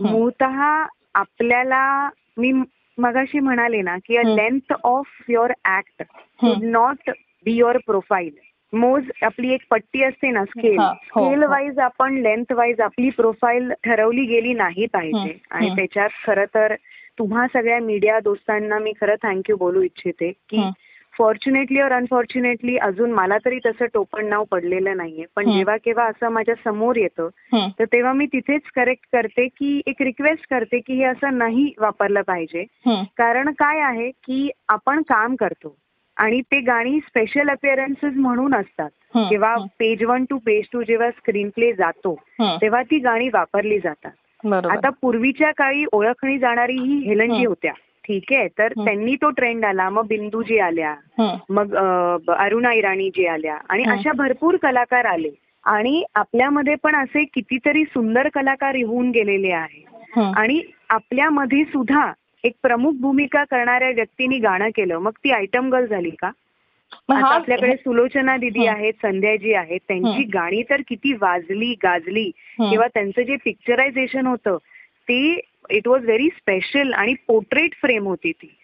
मूळतः 0.00 0.86
आपल्याला 1.14 2.10
मी 2.36 2.52
मगाशी 2.98 3.40
म्हणाले 3.40 3.82
ना 3.82 3.96
की 4.06 4.16
अ. 4.16 4.22
Length 4.36 4.72
of 4.84 5.06
your 5.28 5.52
act 5.78 6.02
should 6.02 6.64
not 6.64 7.10
be 7.44 7.52
your 7.52 7.78
profile 7.86 8.30
मोज 8.72 9.04
आपली 9.22 9.52
एक 9.54 9.60
पट्टी 9.70 10.02
असते 10.02 10.30
ना 10.30 10.44
स्केल 10.44 10.76
स्केल. 11.04 11.42
वाईज 11.42 11.78
आपण 11.78 12.14
लेंथ 12.14 12.52
वाईज 12.52 12.80
आपली 12.80 13.10
प्रोफाईल 13.10 13.72
ठरवली 13.84 14.24
गेली 14.24 14.52
नाही 14.52 14.86
पाहिजे 14.86 15.38
आणि. 15.50 15.66
त्याच्यात 15.76 16.10
खरं 16.26 16.44
तर 16.54 16.74
तुम्हा 17.18 17.46
सगळ्या 17.52 17.78
मीडिया 17.78 18.20
दोस्तांना 18.20 18.78
मी 18.78 18.92
खरं 19.00 19.14
थँक्यू 19.22 19.56
बोलू 19.56 19.82
इच्छिते 19.82 20.32
की. 20.48 20.56
फॉर्च्युनेटली 21.18 21.80
और 21.80 21.92
अनफॉर्च्युनेटली 21.92 22.76
अजून 22.76 23.12
मला 23.12 23.38
तरी 23.44 23.58
तसं 23.66 23.86
टोपण 23.94 24.26
नाव 24.26 24.44
पडलेलं 24.50 24.96
नाहीये 24.96 25.24
पण. 25.36 25.44
जेव्हा 25.52 25.76
केव्हा 25.76 26.04
असं 26.04 26.28
माझ्यासमोर 26.28 26.96
येतं. 26.96 27.28
तर 27.78 27.84
तेव्हा 27.84 28.12
मी 28.12 28.26
तिथेच 28.26 28.62
करेक्ट 28.76 29.04
करते 29.12 29.46
की 29.48 29.80
एक 29.86 30.02
रिक्वेस्ट 30.02 30.48
करते 30.50 30.78
की 30.78 30.94
हे 30.94 31.04
असं 31.04 31.38
नाही 31.38 31.72
वापरलं 31.78 32.22
पाहिजे. 32.22 32.64
कारण 33.18 33.50
काय 33.50 33.80
आहे 33.80 34.10
की 34.10 34.50
आपण 34.68 35.02
काम 35.02 35.36
करतो 35.36 35.76
आणि 36.16 36.40
ते 36.40 36.60
गाणी 36.60 36.98
स्पेशल 37.00 37.48
अपिअरन्सेस 37.48 38.12
म्हणून 38.16 38.54
असतात. 38.54 38.90
जेव्हा. 39.30 39.56
Page 39.78 40.04
one 40.04 40.24
to 40.30 40.38
page 40.38 40.64
two 40.72 40.82
जेव्हा 40.82 41.10
स्क्रीन 41.10 41.48
प्ले 41.48 41.72
जातो. 41.72 42.14
तेव्हा 42.60 42.82
ती 42.82 42.98
गाणी 42.98 43.28
वापरली 43.28 43.78
जातात 43.78 44.46
आता 44.70 44.88
पूर्वीच्या 45.02 45.50
काळी 45.50 45.84
ओळखणी 45.92 46.38
जाणारी 46.38 46.76
ही 46.76 46.98
हेलनजी 46.98 47.42
हं. 47.42 47.48
होत्या 47.48 47.72
ठीक 48.04 48.32
आहे 48.32 48.48
तर. 48.58 48.72
त्यांनी 48.76 49.14
तो 49.22 49.30
ट्रेंड 49.30 49.64
आला 49.64 49.88
मग 49.90 50.06
बिंदूजी 50.06 50.58
आल्या. 50.58 50.94
मग 51.50 51.74
अरुणा 52.36 52.72
इराणी 52.72 53.08
जी 53.16 53.26
आल्या 53.26 53.56
आणि. 53.68 53.84
अशा 53.90 54.12
भरपूर 54.16 54.56
कलाकार 54.62 55.04
आले 55.04 55.30
आणि 55.64 56.02
आपल्यामध्ये 56.14 56.74
पण 56.82 56.94
असे 56.96 57.24
कितीतरी 57.24 57.84
सुंदर 57.84 58.28
कलाकार 58.34 58.76
होऊन 58.76 59.10
गेलेले 59.10 59.50
आहेत. 59.52 60.18
आणि 60.36 60.60
आपल्यामध्ये 60.90 61.64
सुद्धा 61.64 62.10
एक 62.44 62.54
प्रमुख 62.62 62.92
भूमिका 63.00 63.42
करणाऱ्या 63.44 63.90
व्यक्तींनी 63.90 64.38
गाणं 64.38 64.68
केलं 64.76 64.98
मग 64.98 65.12
ती 65.24 65.30
आयटम 65.32 65.70
गर्ल 65.72 65.86
झाली 65.86 66.10
का 66.10 66.30
आपल्याकडे 67.10 67.74
सुलोचना 67.76 68.36
दिदी. 68.36 68.66
आहेत 68.66 68.92
संध्याजी 69.02 69.52
आहेत 69.54 69.80
त्यांची. 69.88 70.22
गाणी 70.34 70.62
तर 70.70 70.80
किती 70.88 71.12
वाजली 71.20 71.72
गाजली. 71.82 72.30
किंवा 72.58 72.86
त्यांचं 72.94 73.22
जे 73.22 73.36
पिक्चरायझेशन 73.44 74.26
होतं 74.26 74.56
ते 75.08 75.40
इट 75.70 75.88
वॉज 75.88 76.04
व्हेरी 76.04 76.28
स्पेशल 76.28 76.92
आणि 76.92 77.14
पोर्ट्रेट 77.26 77.74
फ्रेम 77.74 78.04
होती 78.04 78.32
ती. 78.32 78.54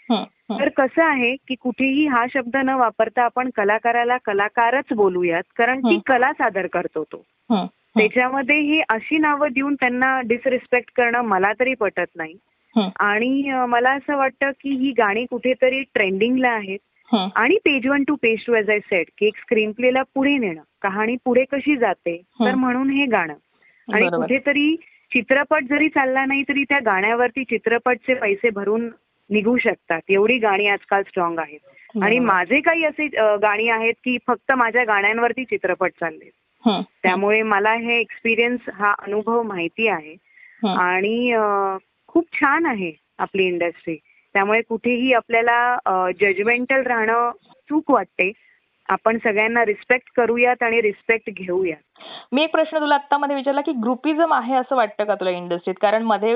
तर 0.61 0.69
कसं 0.69 1.03
आहे 1.03 1.35
की 1.49 1.55
कुठेही 1.55 2.07
हा 2.07 2.25
शब्द 2.35 2.57
न 2.57 2.69
वापरता 2.69 3.23
आपण 3.23 3.51
कलाकाराला 3.57 4.17
कलाकारच 4.25 4.93
बोलूयात 4.97 5.43
कारण 5.57 5.81
ती. 5.81 5.99
कला 6.07 6.33
सादर 6.33 6.67
करतो 6.67 7.05
तो. 7.05 7.25
त्याच्यामध्ये 7.99 8.59
ही 8.61 8.81
अशी 8.89 9.19
नावं 9.19 9.49
देऊन 9.53 9.75
त्यांना 9.75 10.21
डिसरिस्पेक्ट 10.21 10.91
करणं 10.97 11.21
मला 11.21 11.53
तरी 11.61 11.75
पटत 11.75 12.17
नाही. 12.17 12.35
आणि 13.01 13.51
मला 13.69 13.91
असं 13.91 14.17
वाटतं 14.17 14.51
की 14.51 14.71
ही 14.71 14.91
गाणी 14.99 15.25
कुठेतरी 15.31 15.83
ट्रेंडिंगला 15.95 16.49
आहेत 16.49 16.79
हं. 17.13 17.29
आणि 17.37 17.57
page 17.65 17.87
one 17.87 18.05
to 18.09 18.15
page 18.15 18.45
two 18.47 18.55
as 18.55 18.71
I 18.71 18.79
said 18.79 19.07
की 19.19 19.27
एक 19.27 19.37
स्क्रीन 19.37 19.73
प्लेला 19.73 20.03
पुढे 20.15 20.37
नेणं 20.39 20.63
कहाणी 20.83 21.17
पुढे 21.25 21.45
कशी 21.53 21.77
जाते 21.77 22.17
तर. 22.17 22.55
म्हणून 22.55 22.91
हे 22.91 23.07
गाणं 23.07 23.35
आणि. 23.89 24.09
कुठेतरी 24.17 24.77
चित्रपट 25.13 25.65
जरी 25.71 25.89
चालला 25.89 26.25
नाही 26.25 26.43
तरी 26.49 26.65
त्या 26.69 26.79
गाण्यावरती 26.85 27.45
चित्रपटचे 27.45 28.15
पैसे 28.15 28.51
भरून 28.51 28.89
निघू 29.31 29.57
शकतात 29.59 30.01
एवढी 30.09 30.39
गाणी 30.39 30.67
आजकाल 30.67 31.03
स्ट्रॉंग 31.03 31.39
आहेत 31.39 31.99
आणि. 32.03 32.19
माझे 32.19 32.61
काही 32.61 32.85
असे 32.85 33.07
गाणी 33.43 33.69
आहेत 33.69 33.95
की 34.05 34.17
फक्त 34.27 34.53
माझ्या 34.53 34.85
गाण्यांवरती 34.85 35.45
चित्रपट 35.45 35.93
चालले. 36.01 36.31
त्यामुळे 37.03 37.43
मला 37.43 37.73
हे 37.75 37.99
एक्सपिरियन्स 38.01 38.69
हा 38.75 38.93
अनुभव 38.99 39.43
माहिती 39.43 39.89
आहे. 39.89 40.15
आणि 40.67 41.35
खूप 42.09 42.27
छान 42.33 42.67
आहे 42.67 42.93
आपली 43.19 43.45
इंडस्ट्री 43.47 43.97
त्यामुळे 44.35 44.61
कुठेही 44.63 45.13
आपल्याला 45.13 46.11
जजमेंटल 46.21 46.83
राहणं 46.83 47.31
चूक 47.69 47.91
वाटते 47.91 48.31
आपण 48.91 49.19
सगळ्यांना 49.25 49.65
रिस्पेक्ट 49.65 50.11
करूयात 50.17 50.63
आणि 50.63 50.81
रिस्पेक्ट 50.83 51.31
घेऊयात. 51.31 51.77
मी 52.33 52.43
एक 52.43 52.53
प्रश्न 52.53 52.79
तुला 52.81 52.95
आता 52.95 53.19
मध्ये 53.19 53.37
विचारला 53.37 53.61
की 53.61 53.73
ग्रुपिझम 53.83 54.33
आहे 54.35 54.55
असं 54.55 54.77
वाटतं 54.77 55.05
का 55.05 55.15
तुला 55.15 55.31
इंडस्ट्रीत 55.31 55.75
कारण 55.83 56.03
मध्ये 56.03 56.35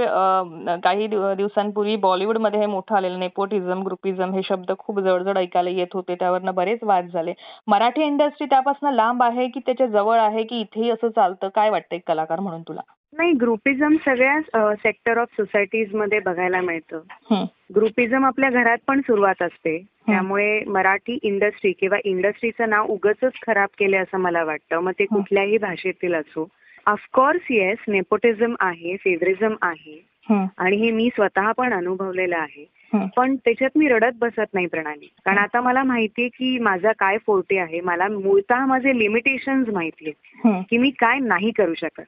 काही 0.85 1.07
दिवसांपूर्वी 1.07 1.97
बॉलिवूडमध्ये 1.97 2.61
हे 2.61 2.67
मोठं 2.67 2.97
आलेलं 2.97 3.19
नेपोटिझम 3.21 3.83
ग्रुपिझम 3.85 4.35
हे 4.35 4.43
शब्द 4.45 4.73
खूप 4.79 5.01
जवळजवळ 5.01 5.39
ऐकायला 5.39 5.71
येत 5.71 5.95
होते. 5.95 6.15
त्यावरनं 6.15 6.55
बरेच 6.55 6.83
वाद 6.83 7.09
झाले. 7.13 7.33
मराठी 7.67 8.03
इंडस्ट्री 8.03 8.47
त्यापासून 8.51 8.93
लांब 8.95 9.23
आहे 9.23 9.49
की 9.49 9.61
त्याच्याजवळ 9.67 10.19
आहे 10.19 10.43
की 10.45 10.61
इथेही 10.61 10.91
असं 10.91 11.09
चालतं? 11.11 11.49
काय 11.55 11.71
वाटतं 11.71 11.97
एक 11.97 12.09
कलाकार 12.09 12.41
म्हणून 12.41 12.63
तुला? 12.69 12.81
नाही 13.19 13.33
ग्रुपिझम 13.33 13.97
सगळ्या 14.05 14.41
सेक्टर 14.75 15.19
ऑफ 15.19 15.29
सोसायटीजमध्ये 15.33 16.21
बघायला 16.21 16.61
मिळतं. 16.61 17.01
ग्रुपिझम 17.75 18.25
आपल्या 18.25 18.51
घरात 18.51 18.79
पण 18.87 19.01
सुरुवात 19.01 19.43
असते. 19.43 19.79
त्यामुळे 20.07 20.65
मराठी 20.65 21.19
इंडस्ट्री 21.23 21.73
किंवा 21.73 21.99
इंडस्ट्रीचं 22.05 22.69
नाव 22.69 22.87
उगच 22.87 23.17
खराब 23.47 23.69
केले 23.79 23.97
असं 23.97 24.19
मला 24.19 24.45
वाटतं. 24.45 24.81
मग 24.81 24.93
ते. 24.93 25.05
कुठल्याही 25.05 25.59
भाषेतील 25.59 26.15
असो. 26.15 26.49
ऑफकोर्स 26.87 27.41
येस 27.51 27.79
नेपोटिझम 27.89 28.55
आहे 28.61 28.97
फेवरिझम 28.97 29.55
आहे. 29.63 30.07
आणि 30.59 30.77
हे 30.77 30.91
मी 30.91 31.09
स्वतः 31.15 31.53
पण 31.53 31.73
अनुभवलेलं 31.73 32.37
आहे. 32.37 32.65
पण 33.17 33.37
त्याच्यात 33.37 33.71
मी 33.77 33.89
रडत 33.89 34.13
बसत 34.21 34.55
नाही 34.55 34.67
प्रणाली. 34.67 35.09
कारण 35.25 35.39
आता 35.39 35.61
मला 35.61 35.83
माहितीये 35.83 36.29
की 36.29 36.59
माझा 36.59 36.93
काय 36.93 37.17
फोर्टे 37.27 37.59
आहे. 37.59 37.81
मला 37.81 38.09
मूळतः 38.09 38.67
माझे 38.67 38.99
लिमिटेशन्स 38.99 39.69
माहिती 39.69 40.11
आहेत. 40.11 40.47
हं. 40.47 40.63
की 40.71 40.79
मी 40.79 40.91
काय 40.91 41.19
नाही 41.19 41.51
करू 41.51 41.75
शकत. 41.75 42.03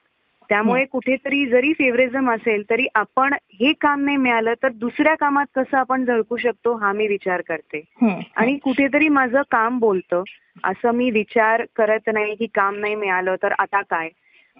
त्यामुळे 0.48 0.84
कुठेतरी 0.84 1.46
जरी 1.46 1.72
फेवरिझम 1.72 2.30
असेल 2.30 2.62
तरी 2.70 2.86
आपण 2.94 3.34
हे 3.60 3.72
काम 3.72 4.04
नाही 4.04 4.16
मिळालं 4.16 4.54
तर 4.62 4.68
दुसऱ्या 4.68 5.14
कामात 5.14 5.46
कसं 5.54 5.76
आपण 5.76 6.04
झळकू 6.04 6.36
शकतो 6.36 6.74
हा 6.74 6.92
मी 6.92 7.06
विचार 7.06 7.40
करते. 7.40 7.82
आणि 8.36 8.56
कुठेतरी 8.56 9.08
माझं 9.08 9.42
काम 9.50 9.78
बोलतं. 9.78 10.22
असं 10.64 10.90
मी 10.90 11.10
विचार 11.10 11.64
करत 11.76 12.08
नाही 12.12 12.34
की 12.34 12.46
काम 12.46 12.76
नाही 12.76 12.94
मिळालं 12.94 13.34
तर 13.42 13.52
आता 13.58 13.82
काय. 13.82 14.08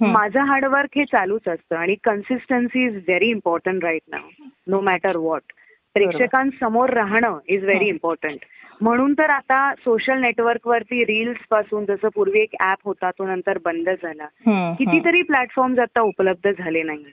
माझं 0.01 0.41
हार्डवर्क 0.41 0.97
हे 0.97 1.05
चालूच 1.05 1.49
असतं 1.49 1.77
आणि 1.77 1.95
consistency 2.05 2.85
is 2.85 2.97
very 2.97 3.29
important 3.29 3.85
right 3.85 4.03
now 4.09 4.45
no 4.67 4.81
matter 4.81 5.17
what 5.17 5.53
प्रेक्षकांसमोर 5.95 6.91
राहणं 6.91 7.39
इज 7.49 7.65
व्हेरी. 7.65 7.89
इम्पॉर्टंट 7.89 8.45
म्हणून 8.81 9.13
तर 9.19 9.31
आता 9.31 9.59
सोशल 9.75 10.21
नेटवर्कवरती 10.21 11.05
रील्सपासून 11.05 11.85
जसं 11.85 12.09
पूर्वी 12.15 12.41
एक 12.41 12.55
ऍप 12.61 12.79
होता 12.85 13.11
तो 13.11 13.27
नंतर 13.27 13.59
बंद 13.65 13.89
झाला. 14.03 14.27
कितीतरी 14.75 15.23
प्लॅटफॉर्म्स 15.23 15.79
आता 15.79 16.01
उपलब्ध 16.01 16.51
झाले 16.51 16.83
नाही. 16.83 17.05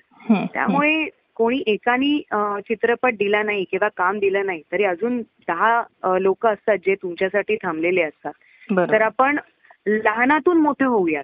त्यामुळे 0.53 1.05
कोणी 1.35 1.61
एकानी 1.67 2.17
चित्रपट 2.67 3.13
दिला 3.13 3.41
नाही 3.43 3.63
किंवा 3.71 3.87
काम 3.97 4.19
दिलं 4.19 4.45
नाही 4.45 4.61
तरी 4.71 4.83
अजून 4.83 5.21
दहा 5.47 6.17
लोक 6.19 6.47
असतात 6.47 6.77
जे 6.77 6.95
तुमच्यासाठी 6.95 7.55
थांबलेले 7.55 8.01
असतात. 8.01 8.33
तर 8.91 9.01
आपण 9.01 9.37
लहानातून 9.87 10.57
मोठं 10.57 10.85
होऊयात. 10.85 11.23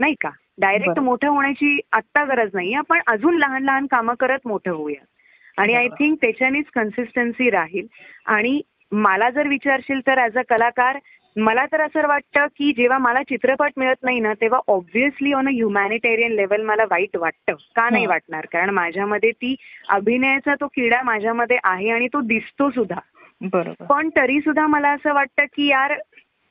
नाही 0.00 0.14
का 0.20 0.30
डायरेक्ट. 0.58 0.98
मोठं 0.98 1.28
होण्याची 1.28 1.78
आत्ता 1.92 2.24
गरज 2.24 2.50
नाही 2.54 2.72
आपण 2.74 3.00
अजून 3.06 3.38
लहान 3.38 3.62
लहान 3.62 3.86
कामं 3.86 4.14
करत 4.20 4.46
मोठं 4.46 4.70
होऊयात 4.70 5.58
आणि 5.58 5.74
आय. 5.74 5.88
थिंक 5.88 6.16
त्याच्यानेच 6.20 6.64
कन्सिस्टन्सी 6.74 7.50
राहील 7.50 7.86
आणि 8.26 8.60
मला 8.92 9.30
जर 9.30 9.48
विचारशील 9.48 10.00
तर 10.06 10.18
ॲज 10.18 10.38
अ 10.38 10.42
कलाकार 10.48 10.98
मला 11.36 11.66
तर 11.66 11.80
असं 11.80 12.06
वाटतं 12.08 12.46
की 12.46 12.72
जेव्हा 12.72 12.98
मला 12.98 13.22
चित्रपट 13.22 13.70
मिळत 13.76 14.02
नाही 14.02 14.20
ना 14.20 14.32
तेव्हा 14.34 14.60
obviously 14.68 15.32
on 15.32 15.48
a 15.48 15.50
humanitarian 15.50 16.32
level 16.32 16.62
मला 16.62 16.84
वाईट 16.90 17.16
वाटतं. 17.16 17.54
का 17.76 17.90
नाही 17.90 18.04
हं. 18.04 18.10
वाटणार? 18.10 18.46
कारण 18.52 18.70
माझ्यामध्ये 18.70 19.30
ती 19.30 19.54
अभिनयाचा 19.88 20.54
तो 20.54 20.66
किडा 20.66 21.02
माझ्यामध्ये 21.02 21.58
आहे 21.64 21.90
आणि 21.90 22.08
तो 22.08 22.20
दिसतो 22.20 22.70
सुद्धा. 22.70 23.00
बरोबर. 23.40 23.84
पण 23.84 24.08
तरी 24.08 24.40
सुद्धा 24.40 24.66
मला 24.66 24.90
असं 24.90 25.14
वाटतं 25.14 25.44
की 25.44 25.66
यार 25.66 25.94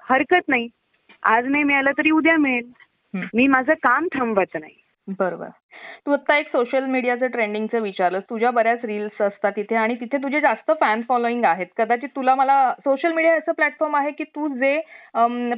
हरकत 0.09 0.47
नाही. 0.47 0.67
आज 1.23 1.47
नाही 1.47 1.63
मिळालं 1.63 1.91
तरी 1.97 2.11
उद्या 2.11 2.37
मिळेल. 2.37 2.71
मी 3.33 3.47
माझं 3.47 3.73
काम 3.73 4.07
थांबवत 4.13 4.57
नाही. 4.59 4.82
बरोबर. 5.07 5.49
तू 6.05 6.11
आता 6.13 6.35
एक 6.37 6.47
सोशल 6.47 6.85
मीडियाचं 6.85 7.27
ट्रेंडिंगचं 7.27 7.79
विचारलंस. 7.81 8.23
तुझ्या 8.29 8.51
बऱ्याच 8.51 8.83
रील्स 8.85 9.21
असतात 9.21 9.51
तिथे 9.55 9.75
आणि 9.75 9.95
तिथे 10.01 10.17
तुझे 10.23 10.39
जास्त 10.41 10.71
फॅन 10.81 11.01
फॉलोईंग 11.09 11.43
आहेत. 11.45 11.67
कदाचित 11.77 12.09
तुला 12.15 12.35
मला 12.35 12.73
सोशल 12.79 13.13
मीडिया 13.13 13.33
असं 13.35 13.51
प्लॅटफॉर्म 13.51 13.95
आहे 13.95 14.11
की 14.11 14.23
तू 14.35 14.47
जे 14.55 14.79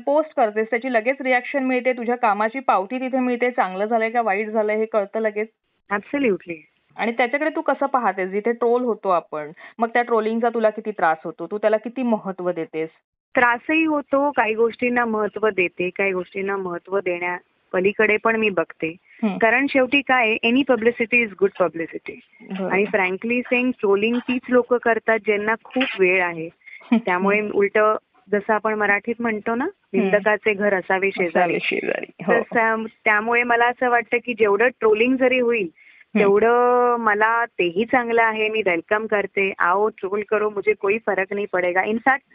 पोस्ट 0.06 0.36
करतेस 0.38 0.68
त्याची 0.70 0.94
लगेच 0.94 1.22
रिॲक्शन 1.22 1.64
मिळते 1.66 1.94
तुझ्या 1.98 2.16
कामाची 2.18 2.60
पावती 2.68 3.00
तिथे 3.00 3.20
मिळते 3.20 3.52
चांगलं 3.52 3.86
झालंय 3.86 4.10
का 4.10 4.22
वाईट 4.22 4.50
झालंय 4.50 4.78
हे 4.78 4.86
कळतं 4.94 5.20
लगेच. 5.20 5.48
ऍब्सोल्युटली 5.90 6.62
आणि 6.98 7.12
त्याच्याकडे 7.12 7.50
तू 7.56 7.62
कसं 7.62 7.86
पाहतेस? 7.86 8.30
जिथे 8.30 8.52
ट्रोल 8.54 8.84
होतो 8.84 9.10
आपण 9.12 9.52
मग 9.80 9.88
त्या 9.94 10.02
ट्रोलिंगचा 10.04 10.50
तुला 10.50 10.70
किती 10.70 10.92
त्रास 10.92 11.18
होतो? 11.26 11.48
तू 11.48 11.58
त्याला 11.58 11.78
किती 11.78 12.04
महत्त्व 12.04 12.52
देतेस? 12.52 12.90
त्रासही 13.36 13.84
होतो 13.86 14.30
काही 14.32 14.54
गोष्टींना 14.56 15.04
महत्त्व 15.06 15.48
देते 15.50 15.90
काही 15.98 16.12
गोष्टींना 16.14 16.56
महत्त्व 16.58 17.00
देण्या 17.00 17.36
पलीकडे 17.76 18.18
पण 18.18 18.36
मी 18.36 18.50
बघते. 18.50 18.96
कारण 19.24 19.66
शेवटी 19.70 20.02
काय 20.02 20.38
any 20.44 20.64
publicity 20.64 21.22
is 21.22 21.34
good 21.40 21.50
publicity. 21.60 22.20
आणि 22.72 22.86
फ्रँकली 22.86 23.42
सेंग 23.42 23.72
ट्रोलिंग 23.72 24.18
तीच 24.18 24.42
लोक 24.50 24.74
करतात 24.74 25.20
ज्यांना 25.26 25.56
खूप 25.64 25.84
वेळ 26.00 26.24
आहे. 26.24 26.50
त्यामुळे 26.94 27.42
उलट 27.54 27.80
जसं 28.32 28.54
आपण 28.54 28.74
मराठीत 28.74 29.16
म्हणतो 29.20 29.56
ना 29.56 29.66
निंदकाचे 29.94 30.54
घर 30.54 30.74
असावे 30.74 31.10
शेजारी. 31.12 31.58
हो. 32.28 32.34
त्यामुळे 33.06 33.44
मला 33.44 33.66
असं 33.66 33.90
वाटतं 33.90 34.18
की 34.26 34.34
जेवढं 34.34 34.68
ट्रोलिंग 34.68 35.18
जरी 35.18 35.40
होईल. 35.40 35.68
तेवढं 36.20 36.96
मला 37.00 37.46
तेही 37.46 37.86
चांगलं 37.86 38.24
आहे 38.24 38.50
मी 38.50 38.62
वेलकम 38.66 39.06
करते. 39.06 39.54
आओ 39.60 39.90
ट्रोल 39.90 40.24
करो 40.30 40.50
मुझे 40.50 40.74
कोई 40.74 40.98
फरक 41.06 41.34
नहीं 41.34 41.46
पडेगा. 41.54 41.84
इनफॅक्ट 41.84 42.26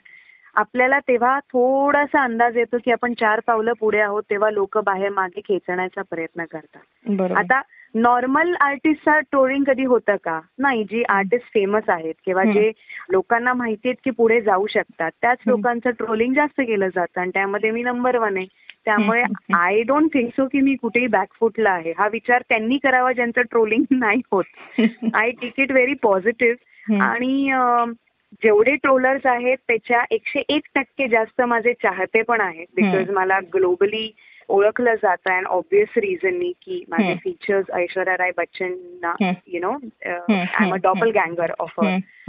आपल्याला 0.55 0.99
तेव्हा 0.99 1.39
थोडासा 1.41 2.23
अंदाज 2.23 2.57
येतो 2.57 2.77
की 2.85 2.93
आपण 2.93 3.13
चार 3.13 3.41
पावलं 3.47 3.73
पुढे 3.73 4.01
आहोत 4.01 4.23
तेव्हा 4.31 4.51
लोक 4.51 4.79
बाहेर 4.79 5.11
मागे 5.11 5.41
खेचण्याचा 5.41 6.03
प्रयत्न 6.03 6.45
करतात 6.45 6.81
आता 7.37 7.61
नॉर्मल 7.95 8.55
आर्टिस्टचा 8.61 9.19
ट्रोलिंग 9.21 9.65
कधी 9.65 9.85
होतं 9.85 10.17
का 10.17 10.41
नाही 10.59 10.85
जी 10.85 11.03
आर्टिस्ट 11.09 11.47
फेमस 11.55 11.89
आहेत 11.89 12.15
किंवा. 12.25 12.45
जे 12.45 12.71
लोकांना 13.11 13.53
माहिती 13.53 13.89
आहेत 13.89 13.97
की 14.05 14.11
पुढे 14.11 14.41
जाऊ 14.41 14.67
शकतात 14.67 15.11
त्याच. 15.23 15.39
लोकांचं 15.47 15.91
ट्रोलिंग 15.91 16.35
जास्त 16.35 16.61
केलं 16.61 16.89
जातं 16.89 17.21
आणि 17.21 17.31
त्यामध्ये 17.35 17.71
मी 17.71 17.83
नंबर 17.83 18.17
वन 18.17 18.37
आहे 18.37 18.47
त्यामुळे. 18.85 19.23
आय 19.55 19.83
डोंट 19.83 20.09
थिंक 20.15 20.31
सो 20.37 20.47
की 20.47 20.61
मी 20.61 20.75
कुठेही 20.75 21.07
बॅकफुटला 21.07 21.71
आहे 21.71 21.93
हा 21.99 22.09
विचार 22.09 22.43
त्यांनी 22.49 22.79
करावा 22.79 23.13
ज्यांचं 23.13 23.43
ट्रोलिंग 23.43 23.85
नाही 23.91 24.21
होत 24.33 24.81
I 25.15 25.31
take 25.31 25.61
it 25.61 25.73
very 25.73 25.95
positive. 25.95 26.57
आणि 27.01 27.51
जेवढे 28.33 28.75
ट्रोलर्स 28.77 29.27
आहेत 29.27 29.57
त्याच्या 29.69 30.03
एकशे 30.11 30.43
एक 30.49 30.67
टक्के 30.75 31.09
जास्त 31.09 31.41
माझे 31.43 31.73
चाहते 31.73 32.23
पण 32.23 32.41
आहेत. 32.41 32.67
बिकॉज. 32.75 33.11
मला 33.11 33.39
ग्लोबली 33.55 34.11
ओळखलं 34.49 34.95
जातं 34.95 35.33
अँड 35.33 35.47
ऑब्विस 35.47 35.89
रिझननी 35.97 36.53
की 36.63 36.85
माझे. 36.89 37.15
Features 37.15 37.71
Aishwarya 37.75 38.15
Rai 38.15 38.31
बच्चनना. 38.37 39.15
You 39.47 39.61
know 39.61 39.71
I 39.71 40.67
am 40.67 40.73
a 40.73 40.77
doppelganger 41.11 41.53
of 41.59 41.81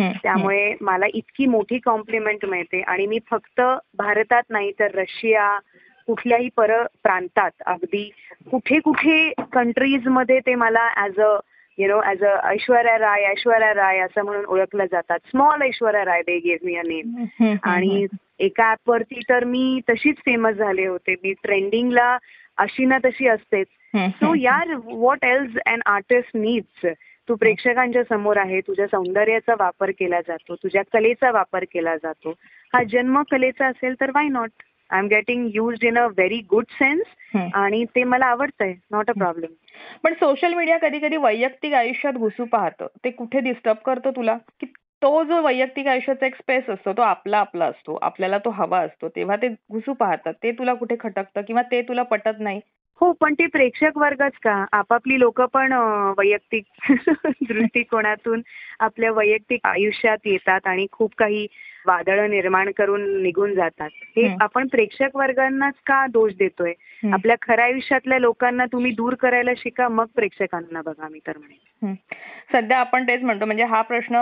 त्यामुळे 0.02 0.74
मला 0.82 1.06
इतकी 1.14 1.46
मोठी 1.46 1.80
कॉम्प्लिमेंट 1.80 2.46
मिळते 2.46 2.82
आणि 2.82 3.06
मी 3.06 3.20
फक्त 3.32 3.62
भारतात 3.98 4.44
नाही 4.50 4.72
तर 4.80 4.96
रशिया 4.96 5.60
कुठल्याही 6.08 6.50
पर 6.58 6.84
प्रांतात 7.04 7.52
अगदी 7.66 8.12
कुठे 8.52 8.80
कुठे 8.80 9.34
कंट्रीजमध्ये 9.54 10.40
ते 10.40 10.56
मला 10.56 11.06
as 11.06 11.20
a 11.20 11.38
you 11.78 11.88
know 11.88 12.02
as 12.12 12.24
a 12.24 12.50
Aishwarya 12.50 12.98
Rai 13.00 13.24
Aishwarya 13.24 13.74
Rai 13.74 14.00
असं 14.00 14.22
म्हणून 14.22 14.46
ओळखलं 14.46 14.86
जातात. 14.86 15.20
Small 15.26 15.62
Aishwarya 15.62 16.06
Rai 16.06 16.22
they 16.22 16.38
gave 16.40 16.58
me 16.64 16.76
a 16.76 16.82
name 16.86 17.26
आणि 17.64 18.06
एका 18.40 18.72
ऍप 18.72 18.90
वरती 18.90 19.20
तर 19.30 19.44
मी 19.44 19.80
तशीच 19.90 20.18
फेमस 20.18 20.54
झाले 20.54 20.86
होते. 20.86 21.14
मी 21.14 21.34
ट्रेंडिंगला 21.34 22.18
अशी 22.58 22.86
ना 22.86 22.98
तशी 23.06 23.28
असतेच. 23.28 23.68
सो. 23.96 24.34
यार 24.36 24.74
what 24.76 25.26
else 25.26 25.58
an 25.66 25.80
artist 25.86 26.38
needs 26.38 26.86
तू 27.30 27.36
प्रेक्षकांच्या 27.36 28.04
समोर 28.10 28.38
आहे 28.38 28.60
तुझ्या 28.62 28.88
सौंदर्याचा 28.88 29.54
वापर 29.60 29.92
केला 30.00 30.20
जातो 30.22 30.56
तुझ्या 30.56 30.82
कलेचा 30.94 31.32
वापर 31.32 31.64
केला 31.64 31.96
जातो. 31.96 32.34
हा 32.74 32.84
जन्म 32.84 33.22
कलेचा 33.32 33.68
असेल 33.68 33.94
तर 34.02 34.10
why 34.10 34.28
not 34.28 34.50
I 34.92 35.00
am 35.00 35.08
getting 35.08 35.50
used 35.54 35.84
in 35.84 35.98
a 35.98 36.06
very 36.06 36.40
good 36.50 36.66
sense. 36.72 37.04
आणि 37.56 37.86
ते 37.86 38.04
मला 38.04 38.26
आवडतंय. 38.26 38.74
नॉट 38.92 39.10
अ 39.10 39.14
प्रॉब्लेम 39.14 39.52
पण 40.04 40.14
सोशल 40.14 40.54
मीडिया 40.54 40.78
कधी 40.78 41.00
कधी 41.00 41.18
वैयक्तिक 41.18 41.74
आयुष्यात 41.74 42.14
घुसू 42.14 42.46
पाहतं. 42.46 42.88
ते 43.04 43.10
कुठे 43.10 43.40
डिस्टर्ब 43.40 43.78
करतो 43.86 44.12
तुला? 44.12 44.36
की 44.60 44.66
तो 45.02 45.24
जो 45.24 45.42
वैयक्तिक 45.42 45.88
आयुष्याचा 45.88 46.26
एक 46.26 46.36
स्पेस 46.36 46.70
असतो 46.70 46.94
तो 46.94 47.02
आपला 47.02 47.38
आपला 47.38 47.66
असतो. 47.66 48.00
आपल्याला 48.02 48.38
तो 48.38 48.50
हवा 48.50 48.80
असतो. 48.80 49.10
तेव्हा 49.10 49.36
ते 49.36 49.48
घुसू 49.48 49.94
पाहतात. 49.94 50.34
ते 50.44 50.52
तुला 50.52 50.74
कुठे 50.74 50.96
खटकतं 51.00 51.42
किंवा 51.42 51.62
ते 51.62 51.82
तुला 51.82 52.04
पटत 52.04 52.40
नाही? 52.40 52.62
हो 53.02 53.12
पण 53.12 53.34
ते 53.34 53.46
प्रेक्षक 53.46 53.92
वर्गच 53.96 54.32
का? 54.44 54.66
आपापली 54.72 55.20
लोक 55.20 55.42
पण 55.42 55.74
वैयक्तिक 56.18 56.64
दृष्टिकोनातून 57.48 58.42
आपल्या 58.80 59.12
वैयक्तिक 59.12 59.62
आयुष्यात 59.64 60.18
येतात 60.26 60.60
आणि 60.66 60.88
खूप 60.92 61.16
काही 61.18 61.48
वादळं 61.88 62.30
निर्माण 62.30 62.72
करून 62.72 63.02
निघून 63.24 63.54
जातात 63.54 63.90
हे. 64.18 64.28
आपण 64.42 64.68
प्रेक्षक 64.68 65.16
वर्गांनाच 65.16 65.74
का 65.86 66.06
दोष 66.08 66.34
देतोय. 66.40 66.74
आपल्या 67.04 67.36
खऱ्या 67.42 67.66
आयुष्यातल्या 67.66 68.20
लोकांना 68.20 68.66
तुम्ही 68.66 68.92
दूर 68.92 69.14
करायला 69.14 69.52
शिका 69.58 69.88
मग 69.88 70.06
प्रेक्षकांना 70.16 70.82
बघा 70.82 71.08
मी 71.08 71.20
तर 71.28 71.38
म्हणेन. 71.38 71.96
सध्या 72.54 72.78
आपण 72.78 73.08
तेच 73.08 73.22
म्हणतो 73.24 73.46
म्हणजे 73.46 73.64
हा 73.64 73.82
प्रश्न 73.82 74.16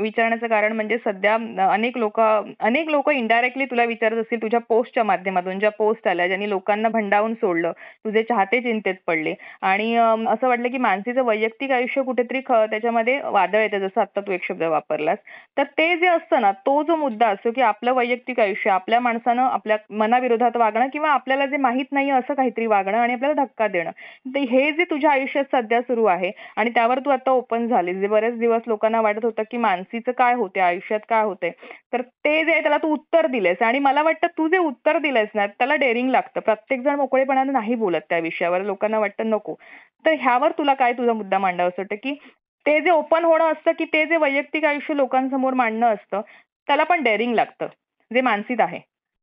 विचारण्याचं 0.00 0.46
कारण 0.46 0.72
म्हणजे 0.72 0.96
सध्या 1.04 1.34
अनेक 1.68 1.96
लोक 1.98 2.20
अनेक 2.20 2.88
लोक 2.88 3.10
इनडायरेक्टली 3.10 3.64
तुला 3.64 3.84
विचारत 3.84 4.16
असतील 4.16 4.42
तुझ्या 4.42 4.60
पोस्टच्या 4.60 5.04
माध्यमातून 5.04 5.58
ज्या 5.58 5.70
पोस्ट 5.70 6.08
आल्या 6.08 6.26
ज्यांनी 6.26 6.48
लोकांना 6.48 6.88
भंडावून 6.88 7.34
सोडलं 7.34 7.72
तुझे 8.04 8.22
चाहते 8.22 8.60
चिंतेत 8.60 8.94
पडले 9.06 9.34
आणि 9.62 9.94
असं 9.96 10.48
वाटलं 10.48 10.68
की 10.68 10.78
मानसीचं 10.78 11.24
वैयक्तिक 11.24 11.70
आयुष्य 11.70 12.02
कुठेतरी 12.02 12.40
त्याच्यामध्ये 12.40 13.20
वादळ 13.24 13.62
येतं 13.62 13.78
जसं 13.78 14.00
आता 14.00 14.20
तू 14.20 14.32
एक 14.32 14.44
शब्द 14.44 14.62
वापरलास 14.62 15.18
तर 15.56 15.64
ते 15.78 15.94
जे 15.96 16.06
असतं 16.06 16.40
ना 16.40 16.52
तो 16.66 16.82
जो 16.82 16.91
मुद्दा 16.96 17.28
असतो 17.28 17.50
की 17.52 17.60
आपलं 17.60 17.92
वैयक्तिक 17.92 18.40
आयुष्य 18.40 18.70
आपल्या 18.70 19.00
माणसानं 19.00 19.42
आपल्या 19.42 19.76
मनाविरोधात 19.92 20.56
वागणं 20.56 20.88
किंवा 20.92 21.10
आपल्याला 21.10 21.46
जे 21.46 21.56
माहीत 21.56 21.92
नाही 21.92 22.10
असं 22.10 22.34
काहीतरी 22.34 22.66
वागणं 22.66 22.98
आणि 22.98 23.12
आपल्याला 23.12 23.42
धक्का 23.42 23.66
देणं. 23.68 23.90
तर 24.26 24.38
हे 24.50 24.70
जे 24.72 24.84
तुझ्या 24.84 25.10
आयुष्यात 25.10 25.44
सध्या 25.52 25.80
सुरू 25.82 26.04
आहे 26.04 26.30
आणि 26.56 26.70
त्यावर 26.70 26.98
तू 26.98 27.10
आता 27.10 27.30
ओपन 27.30 27.66
झालीस 27.68 27.96
जे 27.96 28.06
बरेच 28.06 28.38
दिवस 28.38 28.62
लोकांना 28.66 29.00
वाटत 29.00 29.24
होतं 29.24 29.42
की 29.50 29.56
मानसीचं 29.58 30.12
काय 30.12 30.34
होते 30.34 30.60
आयुष्यात 30.60 31.00
काय 31.08 31.24
होते 31.24 31.50
तर 31.92 32.02
ते 32.24 32.42
जे 32.44 32.60
त्याला 32.60 32.78
तू 32.78 32.92
उत्तर 32.92 33.26
दिलेस 33.26 33.62
आणि 33.62 33.78
मला 33.78 34.02
वाटतं 34.02 34.26
तू 34.38 34.48
जे 34.48 34.58
उत्तर 34.58 34.98
दिलेस 34.98 35.28
ना 35.34 35.46
त्याला 35.48 35.74
डेअरिंग 35.76 36.10
लागतं. 36.10 36.40
प्रत्येक 36.40 36.80
जण 36.82 36.94
मोकळेपणाने 36.96 37.52
नाही 37.52 37.74
बोलत 37.74 38.00
त्या 38.10 38.18
विषयावर 38.18 38.62
लोकांना 38.62 38.98
वाटतं 38.98 39.30
नको. 39.30 39.54
तर 40.06 40.14
ह्यावर 40.20 40.52
तुला 40.58 40.74
काय 40.74 40.92
तुझा 40.92 41.12
मुद्दा 41.12 41.38
मांडावा 41.38 41.68
असं 41.68 41.82
वाटतं 41.82 41.96
की 42.02 42.14
ते 42.66 42.80
जे 42.80 42.90
ओपन 42.90 43.24
होणं 43.24 43.52
असतं 43.52 43.72
की 43.78 43.84
ते 43.84 44.04
जे 44.06 44.16
वैयक्तिक 44.16 44.64
आयुष्य 44.64 44.94
लोकांसमोर 44.94 45.54
मांडणं 45.54 45.86
असतं 45.86 46.20
त्याला 46.68 46.84
पण 46.84 47.02
डेअरिंग 47.02 47.34
लागतं 47.34 47.66
जे 48.10 48.20
मानसिक 48.20 48.60
आहे 48.60 48.80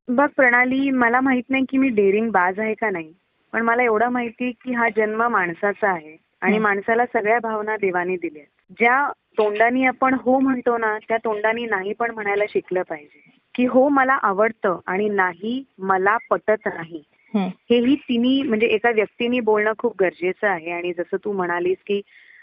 बघ 0.08 0.26
प्रणाली 0.36 0.90
मला 0.90 1.20
माहीत 1.20 1.42
नाही 1.48 1.64
की 1.68 1.78
मी 1.78 1.88
डेअरिंग 1.88 2.30
बाज 2.30 2.58
आहे 2.60 2.74
का 2.74 2.90
नाही 2.90 3.12
पण 3.52 3.62
मला 3.62 3.82
एवढं 3.82 4.08
माहिती 4.08 4.50
की 4.54 4.72
हा 4.72 4.88
जन्म 4.88 5.22
माणसाचा 5.22 5.90
आहे 5.90 6.16
आणि. 6.42 6.58
माणसाला 6.58 7.04
सगळ्या 7.06 7.38
भावना 7.38 7.76
देवाने 7.76 8.16
दिल्या 8.16 8.42
ज्या 8.70 9.06
तोंडानी 9.38 9.84
आपण 9.84 10.14
हो 10.14 10.38
म्हणतो 10.38 10.76
ना 10.78 10.96
त्या 11.08 11.16
तोंडानी 11.16 11.64
नाही 11.66 11.92
पण 11.92 12.10
म्हणायला 12.10 12.44
शिकलं 12.48 12.82
पाहिजे 12.82 13.38
की 13.54 13.64
हो 13.66 13.88
मला 13.88 14.12
आवडतं 14.22 14.78
आणि 14.86 15.08
नाही 15.08 15.62
मला 15.78 16.16
पटत 16.30 16.68
नाही. 16.74 17.02
हेही 17.34 17.94
तिन्ही 18.08 18.42
म्हणजे 18.42 18.66
एका 18.66 18.90
व्यक्तीने 18.90 19.40
बोलणं 19.40 19.72
खूप 19.78 19.94
गरजेचं 20.00 20.46
आहे 20.48 20.70
आणि 20.70 20.92
जसं 20.92 21.16
तू 21.24 21.32
म्हणालीस 21.32 21.76
की 21.86 22.00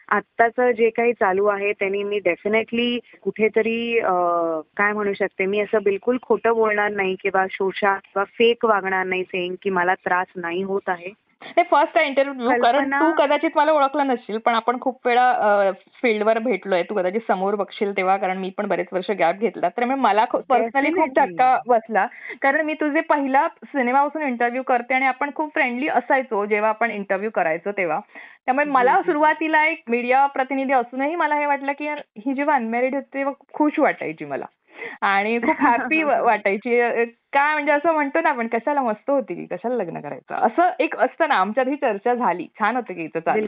आत्ताचं 0.10 0.72
जे 0.72 0.90
काही 0.90 1.14
चालू 1.14 1.46
आहे 1.46 1.72
त्यांनी 1.74 2.04
मी 2.04 2.20
डेफिनेटली 2.20 3.00
कुठेतरी 3.22 4.00
काय 4.78 4.94
म्हणू 4.94 5.14
शकते 5.14 5.46
मी 5.46 5.60
असं 5.60 5.84
बिलकुल 5.84 6.18
खोटं 6.22 6.54
बोलणार 6.54 6.92
नाही 6.92 7.16
किंवा 7.16 7.46
शोषा 7.52 7.96
किंवा 7.96 8.24
फेक 8.38 8.66
वागणार 8.66 9.06
नाही 9.06 9.24
सेईंग 9.24 9.56
की 9.62 9.70
मला 9.70 9.94
त्रास 9.96 10.28
नाही 10.36 10.62
होत 10.62 10.90
आहे. 10.90 11.12
हे 11.42 11.64
फर्स्ट 11.64 11.98
आहे 11.98 12.08
इंटरव्ह्यू 12.08 12.50
कारण 12.62 12.92
तू 12.92 13.12
कदाचित 13.18 13.52
मला 13.56 13.72
ओळखलं 13.72 14.08
नसशील 14.08 14.38
पण 14.38 14.54
आपण 14.54 14.80
खूप 14.82 15.08
वेळा 15.08 15.72
फील्डवर 16.02 16.40
भेटलोय 16.40 16.84
तू 16.84 16.96
कदाचित 16.96 17.22
समोर 17.28 17.56
बघशील 17.56 17.92
तेव्हा 17.98 18.16
कारण 18.18 18.38
मी 18.38 18.50
पण 18.50 18.68
बरेच 18.68 18.88
वर्ष 18.92 19.12
गॅप 19.12 19.36
घेतला 19.36 19.70
तर 19.70 19.84
मला 19.86 20.26
पर्सनली 20.26 20.92
खूप. 20.92 21.14
धक्का 21.16 21.58
बसला 21.68 22.06
कारण 22.42 22.66
मी 22.66 22.74
तुझे 22.74 23.02
पहिला 23.02 23.48
सिनेमापासून 23.66 24.22
इंटरव्ह्यू 24.22 24.64
करते 24.64 24.94
आणि 24.94 25.06
आपण 25.06 25.30
खूप 25.36 25.54
फ्रेंडली 25.54 25.88
असायचो 25.88 26.46
जेव्हा 26.46 26.70
आपण 26.70 26.92
इंटरव्ह्यू 26.92 27.30
करायचो 27.30 27.72
तेव्हा 27.72 28.00
त्यामुळे 28.46 28.66
मला. 28.68 29.02
सुरुवातीला 29.02 29.66
एक 29.66 29.84
मीडिया 29.88 30.26
प्रतिनिधी 30.26 30.74
असूनही 30.74 31.16
मला 31.16 31.36
हे 31.36 31.46
वाटलं 31.46 31.72
की 31.72 31.88
ही 32.20 32.34
जेव्हा 32.34 32.56
अनमॅरिड 32.56 32.96
होती 32.96 33.14
तेव्हा 33.14 33.34
खुश 33.54 33.80
वाटायची 33.80 34.26
मला 34.26 34.46
आणि 35.02 35.40
खूप 35.44 35.62
हॅपी 35.62 36.04
वाटायची. 36.04 36.80
काय 37.34 37.54
म्हणजे 37.54 37.72
असं 37.72 37.94
म्हणतो 37.94 38.22
ना 38.22 38.30
आपण 38.30 38.48
कशाला 38.48 38.82
मस्त 38.82 39.10
होती 39.10 39.46
कशाला 39.46 39.76
लग्न 39.76 40.00
करायचं? 40.00 40.36
असं 40.36 40.70
एक 40.80 40.96
असतं 40.98 41.30
ना 41.30 41.36
आमच्यात 41.36 41.68
ही 41.68 41.76
चर्चा 41.76 42.14
झाली. 42.14 42.48
छान 42.60 42.76
होतं 42.76 42.94
की 42.94 43.04
इथं 43.04 43.20
चालू. 43.20 43.48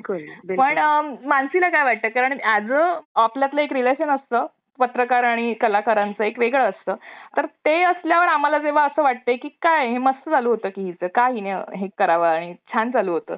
पण 0.58 0.78
मानसीला 1.26 1.70
काय 1.70 1.84
वाटतं? 1.84 2.10
कारण 2.10 2.38
ऍज 2.56 2.72
अ 2.72 3.00
आपल्यातलं 3.16 3.62
एक 3.62 3.74
रिलेशन 3.74 4.10
असतं. 4.10 4.46
पत्रकार 4.80 5.24
आणि 5.24 5.54
कलाकारांचं 5.54 6.24
एक 6.24 6.40
वेगळं 6.40 6.70
असतं. 6.70 6.96
तर 7.38 7.46
ते 7.46 7.84
असल्यावर 7.84 8.28
आम्हाला 8.28 8.58
जेव्हा 8.58 8.84
असं 8.84 9.04
वाटतंय 9.04 9.36
की 9.36 9.50
काय 9.62 9.88
हे 9.88 9.98
मस्त 9.98 10.30
चालू 10.30 10.50
होतं 10.50 10.70
की 10.70 10.82
हिचं 10.82 11.08
का 11.08 11.28
हिने 11.28 11.54
हे 11.54 11.88
करावं 11.98 12.28
आणि 12.28 12.54
छान 12.74 12.92
चालू 12.92 13.12
होतं. 13.12 13.36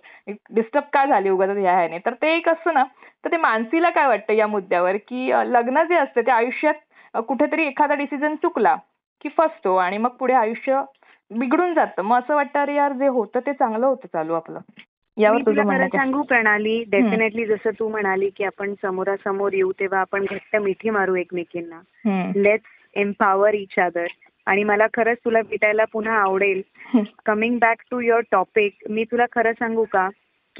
डिस्टर्ब 0.49 0.83
का 0.93 1.05
झाली 1.05 1.29
उगाच 1.29 1.49
ह्या 1.49 1.77
ह्याने? 1.77 1.97
तर 1.97 2.13
ते 2.13 2.35
एक 2.35 2.49
असतं 2.49 2.73
ना. 2.73 2.83
तर 3.25 3.31
ते 3.31 3.37
मानसीला 3.37 3.89
काय 3.89 4.07
वाटतं 4.07 4.33
या 4.33 4.47
मुद्द्यावर? 4.47 4.95
की 4.95 5.31
लग्न 5.45 5.83
जे 5.83 5.95
असतं 5.95 6.21
ते 6.21 6.31
आयुष्यात 6.31 6.73
कुठेतरी 7.19 7.65
एखादा 7.65 7.95
डिसिजन 7.95 8.35
चुकला 8.35 8.75
की 9.21 9.29
फसतो 9.37 9.75
आणि 9.75 9.97
मग 9.97 10.09
पुढे 10.09 10.33
आयुष्य 10.33 10.81
बिघडून 11.31 11.73
जातं. 11.73 12.01
मग 12.01 12.19
असं 12.19 12.35
वाटतं 12.35 12.59
अरे 12.59 12.75
यार 12.75 12.93
जे 12.93 13.07
होतं 13.07 13.39
ते 13.39 13.53
चांगलं 13.53 13.85
होतं 13.85 14.07
चालू 14.13 14.33
आपलं. 14.33 14.59
यावर 15.17 15.37
तुझं? 15.45 15.67
सांगू 15.97 16.23
प्रणाली 16.23 16.83
डेफिनेटली 16.87 17.45
जसं 17.45 17.69
तू 17.79 17.89
म्हणाली 17.89 18.29
की 18.29 18.43
आपण 18.43 18.73
समोरासमोर 18.81 19.53
येऊ 19.53 19.71
तेव्हा 19.71 19.99
आपण 19.99 20.25
घट्ट 20.31 20.55
मिठी 20.55 20.89
मारू 20.89 21.15
एकमेकींना. 21.15 21.81
लेट्स 22.35 22.69
एम्पावर 22.95 23.53
इच 23.53 23.79
अदर 23.79 24.05
आणि 24.45 24.63
मला 24.63 24.87
खरंच 24.93 25.17
तुला 25.25 25.41
भेटायला 25.41 25.85
पुन्हा 25.93 26.13
आवडेल. 26.13 26.61
Coming 27.25 27.59
back 27.59 27.77
to 27.91 27.99
your 27.99 28.21
topic 28.31 28.77
मी 28.89 29.03
तुला 29.03 29.25
खरं 29.31 29.51
सांगू 29.51 29.85
का? 29.91 30.09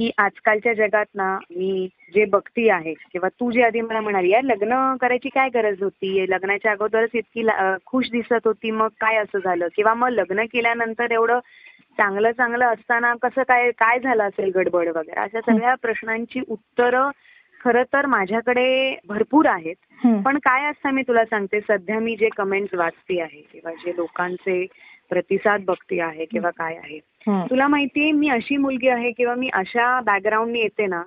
की 0.01 0.09
आजकालच्या 0.17 0.73
जगात 0.73 1.05
ना 1.15 1.37
मी 1.49 1.87
जे 2.15 2.25
बघती 2.25 2.69
आहे 2.69 2.93
किंवा 2.93 3.27
तू 3.29 3.51
जे 3.51 3.61
आधी 3.63 3.81
मला 3.81 3.99
म्हणाली 4.01 4.29
यार 4.29 4.43
लग्न 4.43 4.95
करायची 5.01 5.29
काय 5.29 5.49
गरज 5.49 5.83
होती? 5.83 6.25
लग्नाच्या 6.29 6.71
अगोदरच 6.71 7.09
इतकी 7.13 7.43
खुश 7.85 8.09
दिसत 8.11 8.47
होती 8.47 8.71
मग 8.71 8.87
काय 9.01 9.17
असं 9.17 9.39
झालं? 9.39 9.67
किंवा 9.75 9.93
मग 9.93 10.09
लग्न 10.09 10.45
केल्यानंतर 10.53 11.11
एवढं 11.11 11.39
चांगलं 11.97 12.31
चांगलं 12.31 12.65
असताना 12.65 13.13
कसं 13.21 13.43
काय 13.43 13.71
काय 13.71 13.99
झालं 13.99 14.23
असेल 14.23 14.51
गडबड 14.55 14.87
वगैरे? 14.87 15.19
अशा 15.19 15.39
सगळ्या 15.41 15.75
प्रश्नांची 15.75 16.41
उत्तरं 16.49 17.09
खरं 17.61 17.83
तर 17.93 18.05
माझ्याकडे 18.05 18.95
भरपूर 19.07 19.45
आहेत. 19.45 19.75
पण 20.25 20.37
काय 20.37 20.69
असतं 20.69 20.91
मी 20.91 21.01
तुला 21.01 21.25
सांगते 21.25 21.59
सध्या 21.61 21.99
मी 21.99 22.15
जे 22.15 22.29
कमेंट्स 22.37 22.75
वाचते 22.75 23.21
आहे 23.21 23.41
किंवा 23.51 23.71
जे 23.85 23.95
लोकांचे 23.95 24.65
प्रतिसाद 25.09 25.61
बघते 25.65 25.99
आहे 26.01 26.25
किंवा 26.25 26.49
काय 26.49 26.75
आहे. 26.75 26.99
तुला 27.29 27.67
माहितीये 27.67 28.11
मी 28.11 28.29
अशी 28.29 28.57
मुलगी 28.57 28.87
आहे 28.87 29.11
किंवा 29.11 29.35
मी 29.35 29.49
अशा 29.53 29.99
बॅकग्राऊंडनी 30.01 30.59
येते 30.59 30.85
ना. 30.85 31.01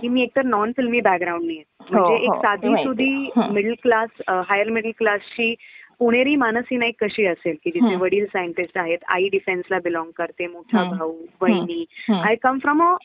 की 0.00 0.08
मी 0.08 0.22
एकतर 0.22 0.42
नॉन 0.42 0.72
फिल्मी 0.76 1.00
बॅकग्राऊंडनी 1.00 1.54
येते 1.54 1.84
हो, 1.84 1.86
म्हणजे 1.90 2.12
हो, 2.12 2.18
एक 2.18 2.30
ते 2.32 2.46
साधी. 2.46 2.84
सुधी 2.84 3.30
हं. 3.36 3.52
मिडल 3.52 3.74
क्लास 3.82 4.08
हायर 4.48 4.70
मिडल 4.70 4.90
क्लासची 4.98 5.54
पुणेरी 5.98 6.36
मानसी 6.36 6.76
नाईक 6.76 7.04
कशी 7.04 7.26
असेल 7.26 7.56
की 7.64 7.78
हं. 7.78 7.96
वडील 7.96 8.26
सायंटिस्ट 8.26 8.78
आहेत 8.78 8.98
आई 9.08 9.28
डिफेन्सला 9.28 9.78
बिलॉंग 9.78 10.10
करते 10.16 10.46
मोठा 10.46 10.82
हं. 10.82 10.96
भाऊ 10.96 11.16
बहिणी 11.40 11.84
हं. 12.08 12.14
I 12.14 12.34
come 12.34 12.58
from 12.58 12.82
a 12.82 12.96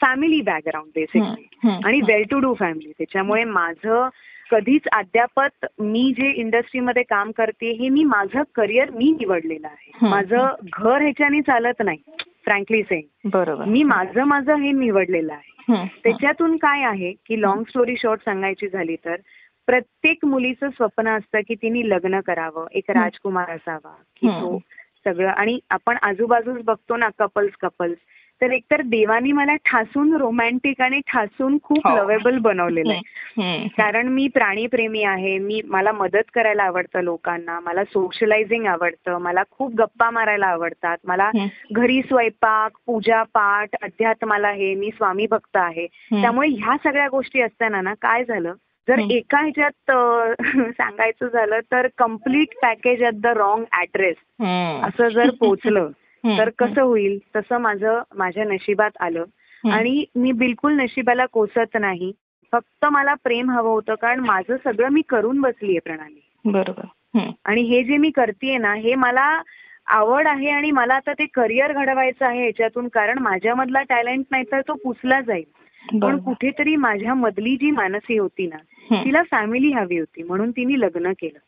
family 0.00 0.40
background 0.40 0.90
basically. 0.94 1.68
आणि 1.84 2.00
वेल 2.00 2.22
टू 2.30 2.38
डू 2.38 2.54
फॅमिली 2.54 2.92
त्याच्यामुळे 2.98 3.44
माझं 3.44 4.08
कधीच 4.50 4.88
अद्यापत 4.92 5.66
मी 5.78 6.12
जे 6.18 6.30
इंडस्ट्रीमध्ये 6.30 7.02
काम 7.02 7.30
करते 7.30 7.70
हे 7.72 7.88
मी 7.88 8.04
माझं 8.04 8.42
करिअर 8.54 8.90
मी 8.90 9.10
निवडलेलं 9.10 9.66
आहे. 9.66 10.08
माझं 10.08 10.54
घर 10.72 11.02
ह्याच्याने 11.02 11.40
चालत 11.40 11.82
नाही 11.84 11.98
फ्रँकली 12.44 12.82
सेंग 12.82 13.28
बरोबर 13.30 13.64
मी 13.64 13.82
माझं 13.82 14.24
माझं 14.24 14.54
हे 14.54 14.72
निवडलेलं 14.72 15.32
आहे. 15.32 15.84
त्याच्यातून 16.04 16.56
काय 16.56 16.82
आहे 16.82 17.12
की 17.26 17.40
लॉंग 17.40 17.62
स्टोरी 17.68 17.96
शॉर्ट 17.96 18.20
सांगायची 18.20 18.68
झाली 18.68 18.96
तर 19.04 19.16
प्रत्येक 19.66 20.24
मुलीचं 20.24 20.70
स्वप्न 20.70 21.08
असतं 21.08 21.40
की 21.48 21.54
तिने 21.54 21.88
लग्न 21.88 22.20
करावं 22.20 22.66
एक. 22.72 22.90
राजकुमार 22.90 23.50
असावा 23.50 23.94
की. 24.20 24.28
तो 24.28 24.58
सगळं 25.04 25.28
आणि 25.28 25.58
आपण 25.70 25.96
आजूबाजूच 26.02 26.62
बघतो 26.64 26.96
ना 26.96 27.08
कपल्स 27.18 27.52
कपल्स 27.60 27.98
तर 28.42 28.50
एकतर 28.50 28.80
देवानी 28.82 29.32
मला 29.32 29.54
ठासून 29.54 30.16
रोमॅन्टिक 30.16 30.80
आणि 30.80 31.00
ठासून 31.06 31.58
खूप 31.62 31.86
हो. 31.88 31.96
लवेबल 31.96 32.38
बनवलेलं 32.38 32.92
आहे. 32.92 33.68
कारण 33.68 34.08
मी 34.08 34.28
प्राणीप्रेमी 34.28 35.02
आहे 35.02 35.38
मी 35.38 35.60
मला 35.64 35.92
मदत 35.92 36.30
करायला 36.34 36.62
आवडतं 36.62 37.00
लोकांना 37.00 37.60
मला 37.60 37.84
सोशलायझिंग 37.84 38.66
आवडतं 38.66 39.18
मला 39.18 39.42
खूप 39.50 39.74
गप्पा 39.74 40.10
मारायला 40.10 40.46
आवडतात 40.46 40.96
मला. 41.04 41.30
घरी 41.72 42.02
स्वयंपाक 42.02 42.70
पूजा 42.86 43.22
पाठ 43.22 43.68
अध्यात्माला 43.82 44.50
हे 44.50 44.74
मी 44.74 44.90
स्वामी 44.90 45.26
भक्त 45.30 45.56
आहे. 45.56 45.86
त्यामुळे 46.12 46.48
ह्या 46.48 46.76
सगळ्या 46.84 47.08
गोष्टी 47.08 47.40
असताना 47.40 47.80
ना 47.80 47.94
काय 47.94 48.24
झालं 48.24 48.52
जर 48.88 48.98
हं. 48.98 49.10
एका 49.10 49.38
ह्याच्यात 49.38 49.90
सांगायचं 50.70 51.26
झालं 51.26 51.58
तर 51.72 51.86
complete 51.98 52.48
package 52.62 53.02
at 53.02 53.14
the 53.14 53.26
wrong 53.26 53.64
address. 53.80 54.16
असं 54.84 55.08
जर 55.08 55.30
पोचलं. 55.30 55.88
तर 56.38 56.48
कसं 56.58 56.82
होईल 56.82 57.18
तसं 57.36 57.58
माझं 57.58 58.02
माझ्या 58.16 58.44
नशिबात 58.44 58.90
आलं. 59.00 59.24
आणि 59.64 60.04
मी 60.14 60.32
बिलकुल 60.32 60.72
नशिबाला 60.72 61.26
कोसत 61.26 61.76
नाही 61.80 62.12
फक्त 62.52 62.84
मला 62.84 63.14
प्रेम 63.14 63.50
हवं 63.50 63.70
होतं 63.70 63.94
कारण 63.94 64.20
माझं 64.20 64.56
सगळं 64.64 64.88
मी 64.88 65.02
करून 65.08 65.40
बसलीये 65.40 65.78
प्रणाली 65.78 66.20
बरोबर. 66.44 66.86
आणि 67.44 67.62
हे 67.62 67.82
जे 67.84 67.96
मी 67.96 68.10
करतेय 68.10 68.58
ना 68.58 68.74
हे 68.74 68.94
मला 68.94 69.42
आवड 69.86 70.26
आहे 70.26 70.50
आणि 70.50 70.70
मला 70.70 70.94
आता 70.94 71.12
ते 71.12 71.26
करिअर 71.26 71.72
घडवायचं 71.72 72.26
आहे 72.26 72.44
याच्यातून 72.44 72.88
कारण 72.88 73.18
माझ्यामधला 73.18 73.82
टॅलेंट 73.82 74.24
नाही 74.30 74.44
तर 74.52 74.60
तो 74.60 74.74
पुसला 74.74 75.20
जाईल 75.20 75.44
पण. 76.02 76.18
कुठेतरी 76.18 76.76
माझ्या 76.76 77.14
मधली 77.14 77.56
जी 77.56 77.70
मानसी 77.70 78.18
होती 78.18 78.46
ना. 78.46 78.56
तिला 79.04 79.22
फॅमिली 79.30 79.72
हवी 79.72 79.98
होती 79.98 80.22
म्हणून 80.22 80.50
तिने 80.50 80.80
लग्न 80.80 81.12
केलं. 81.12 81.38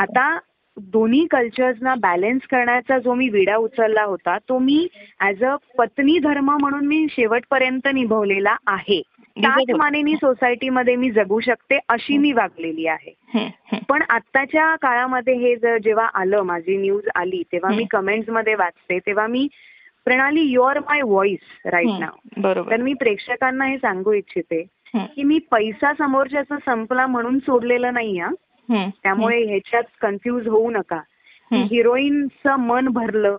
आता 0.00 0.38
दोन्ही 0.80 1.26
कल्चर्सना 1.26 1.94
बॅलन्स 1.94 2.46
करण्याचा 2.46 2.98
जो 2.98 3.14
मी 3.14 3.28
विडा 3.28 3.56
उचलला 3.56 4.02
होता 4.02 4.38
तो 4.38 4.58
मी 4.58 4.86
ऍज 5.20 5.44
अ 5.44 5.56
पत्नी 5.78 6.18
धर्म 6.18 6.50
म्हणून 6.60 6.86
मी 6.86 7.06
शेवटपर्यंत 7.10 7.88
निभवलेला 7.94 8.56
आहे 8.66 9.02
त्याच. 9.42 9.76
मानेनी 9.76 10.14
सोसायटीमध्ये 10.14 10.96
मी 10.96 11.10
जगू 11.10 11.40
शकते 11.40 11.78
अशी 11.88 12.18
मी 12.18 12.32
वागलेली 12.32 12.86
आहे. 12.86 13.14
पण 13.88 14.02
आत्ताच्या 14.08 14.76
काळामध्ये 14.76 15.34
हे 15.34 15.56
जर 15.56 15.78
जेव्हा 15.78 16.06
आलं 16.06 16.42
माझी 16.42 16.76
न्यूज 16.76 17.08
आली 17.14 17.42
तेव्हा 17.52 17.70
मी. 17.70 17.84
कमेंट्समध्ये 17.90 18.54
वाचते 18.54 18.98
तेव्हा 18.98 19.26
मी 19.26 19.48
Pranali 20.04 20.40
you 20.40 20.62
are 20.62 20.78
my 20.78 21.02
voice 21.02 21.66
right. 21.66 21.88
नाव 22.00 22.40
बरोबर 22.40 22.70
तर 22.70 22.82
मी 22.82 22.94
प्रेक्षकांना 22.94 23.64
हे 23.64 23.78
सांगू 23.78 24.12
इच्छिते. 24.12 24.64
की 24.94 25.22
मी 25.22 25.38
पैसा 25.50 25.92
समोरच्याचा 25.98 26.56
संपला 26.56 27.06
म्हणून 27.06 27.38
सोडलेलं 27.38 27.94
नाही. 27.94 28.20
त्यामुळे 28.72 29.44
ह्याच्यात 29.44 29.82
कन्फ्यूज 30.00 30.48
होऊ 30.48 30.70
नका. 30.70 31.00
हिरोईनचं 31.70 32.56
मन 32.56 32.88
भरलं. 32.88 33.36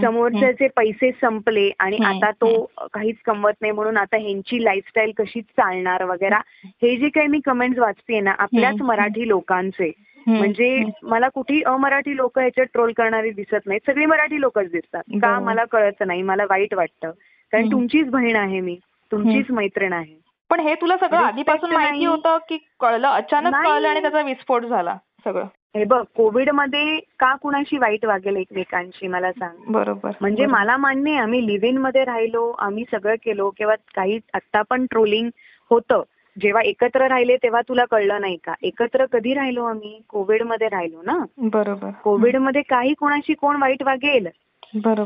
समोरच्याचे 0.00 0.68
पैसे 0.76 1.10
संपले 1.12 1.70
आणि. 1.78 1.96
आता 2.04 2.30
तो 2.30 2.70
काहीच 2.92 3.16
कमवत 3.24 3.52
नाही 3.60 3.72
म्हणून 3.72 3.96
आता 3.96 4.16
ह्यांची 4.16 4.64
लाईफस्टाईल 4.64 5.12
कशी 5.16 5.40
चालणार 5.40 6.04
वगैरे 6.04 6.34
हे 6.82 6.96
जे 6.96 7.08
काही 7.08 7.26
मी 7.26 7.40
कमेंट्स 7.40 7.78
वाचते 7.78 8.20
ना 8.20 8.34
आपल्याच. 8.38 8.80
मराठी 8.82 9.28
लोकांचे. 9.28 9.92
म्हणजे. 10.26 10.84
मला 11.02 11.28
कुठेही 11.28 11.62
अमराठी 11.62 12.16
लोक 12.16 12.38
ह्याच्यात 12.38 12.66
ट्रोल 12.72 12.92
करणारी 12.92 13.30
दिसत 13.30 13.66
नाहीत 13.66 13.90
सगळी 13.90 14.06
मराठी 14.06 14.40
लोकच 14.40 14.70
दिसतात 14.70 15.02
का. 15.22 15.38
मला 15.40 15.64
कळत 15.64 16.02
नाही 16.06 16.22
मला 16.22 16.44
वाईट 16.50 16.74
वाटतं 16.74 17.10
कारण. 17.52 17.72
तुमचीच 17.72 18.10
बहीण 18.10 18.36
आहे 18.36 18.60
मी 18.60 18.78
तुमचीच 19.12 19.50
मैत्रीण 19.50 19.92
आहे 19.92 20.21
पण 20.52 20.60
हे 20.60 20.74
तुला 20.74 20.96
सगळं 20.96 21.18
आधीपासून 21.18 21.72
माहिती. 21.72 22.04
होतं 22.06 22.38
की 22.48 22.58
कळलं 22.80 23.08
अचानक. 23.08 23.54
कळलं 23.54 23.88
आणि 23.88 24.00
त्याचा 24.00 24.22
विस्फोट 24.22 24.64
झाला 24.64 24.96
सगळं. 25.24 25.44
हे 25.76 25.84
बघ 25.84 26.04
कोविडमध्ये 26.16 26.98
का 26.98 27.34
कुणाशी 27.34 27.78
वाईट 27.78 28.04
वागेल 28.04 28.36
एकमेकांशी 28.36 29.06
मला 29.06 29.32
सांग. 29.32 29.56
बरोबर 29.68 30.10
म्हणजे. 30.20 30.46
मला 30.46 30.76
मान्य 30.76 31.10
आहे 31.10 31.20
आम्ही 31.20 31.46
लिव्ह 31.46 31.66
इनमध्ये 31.66 32.04
राहिलो 32.04 32.50
आम्ही 32.58 32.84
सगळं 32.92 33.14
केलो 33.14 33.50
किंवा 33.56 33.74
काही 33.94 34.20
आत्ता 34.34 34.62
पण 34.70 34.86
ट्रोलिंग 34.90 35.30
होतं. 35.70 36.02
जेव्हा 36.40 36.62
एकत्र 36.62 37.06
राहिले 37.06 37.36
तेव्हा 37.36 37.60
तुला 37.60 37.84
कळलं 37.84 38.20
नाही 38.20 38.36
का? 38.44 38.54
एकत्र 38.62 39.06
कधी 39.06 39.34
राहिलो 39.34 39.64
आम्ही? 39.64 40.00
कोविडमध्ये 40.08 40.68
राहिलो 40.68 41.02
ना? 41.02 41.18
बरोबर. 41.38 41.90
कोविडमध्ये 41.90 42.62
काही 42.62 42.94
कोणाशी 42.94 43.34
कोण 43.34 43.56
वाईट 43.62 43.82
वागेल? 43.82 44.28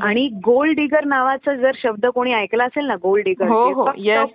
आणि 0.02 0.28
गोल्ड 0.28 0.76
डिगर 0.76 1.04
नावाचा 1.04 1.54
जर 1.54 1.70
शब्द 1.74 2.06
कोणी 2.06 2.32
ऐकला 2.32 2.64
असेल 2.64 2.86
ना 2.86 2.94
गोल्ड 2.96 3.24
डिगर 3.24 3.46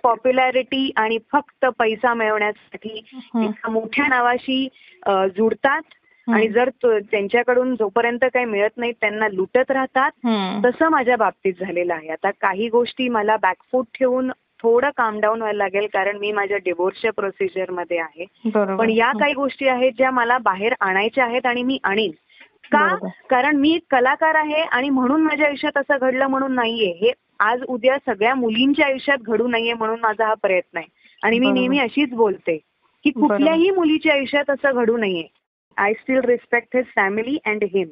पॉप्युलॅरिटी 0.02 0.90
आणि 0.96 1.18
फक्त 1.32 1.66
पैसा 1.78 2.14
मिळवण्यासाठी. 2.14 3.04
एका 3.44 3.70
मोठ्या 3.70 4.06
नावाशी 4.06 4.68
जुडतात. 5.08 5.82
आणि 6.28 6.48
जर 6.48 6.68
त्यांच्याकडून 6.84 7.74
जोपर्यंत 7.74 8.24
काही 8.34 8.44
मिळत 8.44 8.70
नाही 8.76 8.92
त्यांना 8.92 9.28
लुटत 9.28 9.70
राहतात. 9.70 10.10
तसं 10.64 10.88
माझ्या 10.88 11.16
बाबतीत 11.16 11.52
झालेलं 11.60 11.94
आहे 11.94 12.08
आता 12.08 12.30
काही 12.30 12.68
गोष्टी 12.68 13.08
मला 13.08 13.36
बॅकफूट 13.36 13.86
ठेवून 13.98 14.30
थोडं 14.62 14.90
काम 14.96 15.20
डाऊन 15.20 15.38
व्हायला 15.38 15.64
लागेल 15.64 15.86
कारण 15.92 16.16
मी 16.16 16.32
माझ्या 16.32 16.56
डिवोर्सच्या 16.56 17.12
प्रोसिजरमध्ये 17.12 17.98
आहे 17.98 18.24
पण 18.76 18.90
या. 18.90 19.10
काही 19.20 19.34
गोष्टी 19.34 19.68
आहेत 19.68 19.92
ज्या 19.96 20.10
मला 20.10 20.38
बाहेर 20.38 20.74
आणायच्या 20.80 21.24
आहेत 21.24 21.46
आणि 21.46 21.62
मी 21.62 21.78
आणीन 21.84 22.10
का. 22.64 22.94
कारण 23.30 23.56
मी 23.56 23.74
एक 23.74 23.82
कलाकार 23.90 24.34
आहे 24.34 24.62
आणि 24.62 24.90
म्हणून 24.90 25.22
माझ्या 25.22 25.46
आयुष्यात 25.46 25.78
असं 25.78 25.96
घडलं 26.00 26.26
म्हणून 26.26 26.54
नाहीये 26.54 26.90
हे 27.00 27.12
आज 27.40 27.62
उद्या 27.68 27.96
सगळ्या 28.06 28.34
मुलींच्या 28.34 28.86
आयुष्यात 28.86 29.18
घडू 29.18 29.46
नये 29.46 29.72
म्हणून 29.72 30.00
माझा 30.00 30.26
हा 30.26 30.34
प्रयत्न 30.34 30.78
आहे 30.78 30.86
आणि 31.22 31.38
मी. 31.38 31.50
नेहमी 31.52 31.78
अशीच 31.78 32.10
बोलते 32.10 32.56
की. 32.56 33.10
कुठल्याही 33.10 33.70
मुलीच्या 33.70 34.12
आयुष्यात 34.12 34.50
असं 34.50 34.74
घडू 34.74 34.96
नये 34.96 35.26
I 35.76 35.92
still 35.92 36.20
respect 36.20 36.76
his 36.76 36.84
family 36.96 37.38
and 37.44 37.64
him 37.64 37.88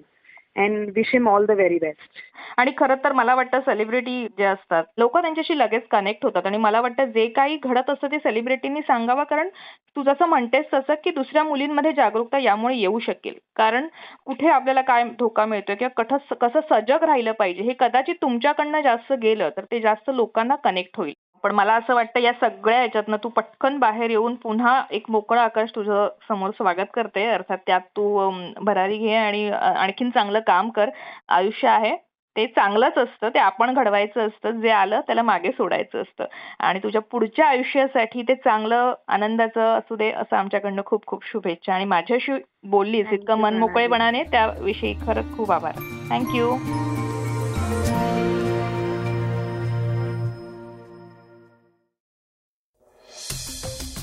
and 0.57 0.91
wish 0.95 1.11
him 1.13 1.29
all 1.29 1.45
the 1.47 1.51
very 1.53 1.79
best 1.79 2.19
आणि 2.59 2.73
खरं 2.79 2.95
तर 3.05 3.13
मला 3.13 3.35
वाटतं 3.35 3.61
सेलिब्रिटी 3.61 4.27
जे 4.39 4.45
असतात 4.45 4.85
लोक 4.99 5.17
त्यांच्याशी 5.19 5.59
लगेच 5.59 5.87
कनेक्ट 5.91 6.25
होतात. 6.25 6.47
आणि 6.47 6.57
मला 6.59 6.81
वाटतं 6.81 7.11
जे 7.13 7.27
काही 7.37 7.57
घडत 7.59 7.91
असतं 7.91 8.11
ते 8.13 8.19
सेलिब्रिटींनी 8.19 8.81
सांगावं 8.83 9.25
कारण 9.25 9.49
तू 9.97 10.03
जसं 10.03 10.29
म्हणतेस 10.29 10.65
तसं 10.75 10.95
की 11.05 11.11
दुसऱ्या 11.11 11.45
मुलींमध्ये 11.45 11.93
जागरूकता 11.93 12.39
यामुळे 12.39 12.77
येऊ 12.77 12.99
शकेल. 13.01 13.35
कारण 13.57 13.87
कुठे 14.27 14.49
आपल्याला 14.51 14.81
काय 14.83 15.05
धोका 15.19 15.47
मिळतोय 15.47 15.77
किंवा 15.77 16.03
कठ 16.03 16.15
कसं 16.41 16.61
सजग 16.71 17.05
राहिलं 17.05 17.33
पाहिजे 17.33 17.63
हे 17.63 17.75
कदाचित 17.81 18.15
तुमच्याकडनं 18.23 18.81
जास्त 18.83 19.13
गेलं 19.23 19.51
तर 19.57 19.65
ते 19.73 19.81
जास्त 19.81 20.11
लोकांना 20.11 20.57
कनेक्ट 20.65 20.99
होईल. 20.99 21.15
पण 21.43 21.53
मला 21.53 21.75
असं 21.75 21.95
वाटतं 21.95 22.21
या 22.21 22.33
सगळ्या 22.33 22.81
याच्यातनं 22.81 23.17
तू 23.25 23.29
पटकन 23.29 23.79
बाहेर 23.79 24.11
येऊन 24.11 24.35
पुन्हा 24.35 24.83
एक 24.91 25.05
मोकळं 25.09 25.41
आकाश 25.41 25.71
तुझं 25.75 26.09
समोर 26.29 26.51
स्वागत 26.51 26.93
करते. 26.95 27.27
अर्थात 27.27 27.59
त्यात 27.67 27.81
तू 27.81 28.31
भरारी 28.61 28.99
घे 28.99 29.15
आणि 29.15 29.51
आणखीन 29.51 30.11
चांगलं 30.11 30.41
काम 30.41 30.71
कर. 30.71 30.91
आयुष्य 31.29 31.69
आहे. 31.69 31.97
ते 32.37 32.47
चांगलंच 32.47 32.99
असतं. 32.99 33.29
ते 33.29 33.39
आपण 33.39 33.75
घडवायचं 33.75 34.27
असतं. 34.27 34.51
जे 34.51 34.71
आलं 34.71 35.01
त्याला 35.01 35.23
मागे 35.23 35.51
सोडायचं 35.51 36.03
असतं. 36.03 36.25
आणि 36.61 36.79
तुझ्या 36.83 37.01
पुढच्या 37.01 37.47
आयुष्यासाठी 37.47 38.23
ते 38.23 38.35
चांगलं 38.35 38.95
आनंदाचं 39.09 39.79
असू 39.79 39.97
दे 39.97 40.11
असं 40.11 40.37
आमच्याकडनं 40.37 40.83
खूप 40.87 41.07
खूप 41.07 41.25
शुभेच्छा. 41.25 41.75
आणि 41.75 41.85
माझ्याशी 41.85 42.33
बोललीस 42.65 43.07
इतकं 43.13 43.39
मनमोकळेपणाने 43.39 44.23
त्याविषयी 44.23 44.95
खरंच 45.07 45.37
खूप 45.37 45.53
आभार. 45.53 45.73
थँक्यू 46.11 46.57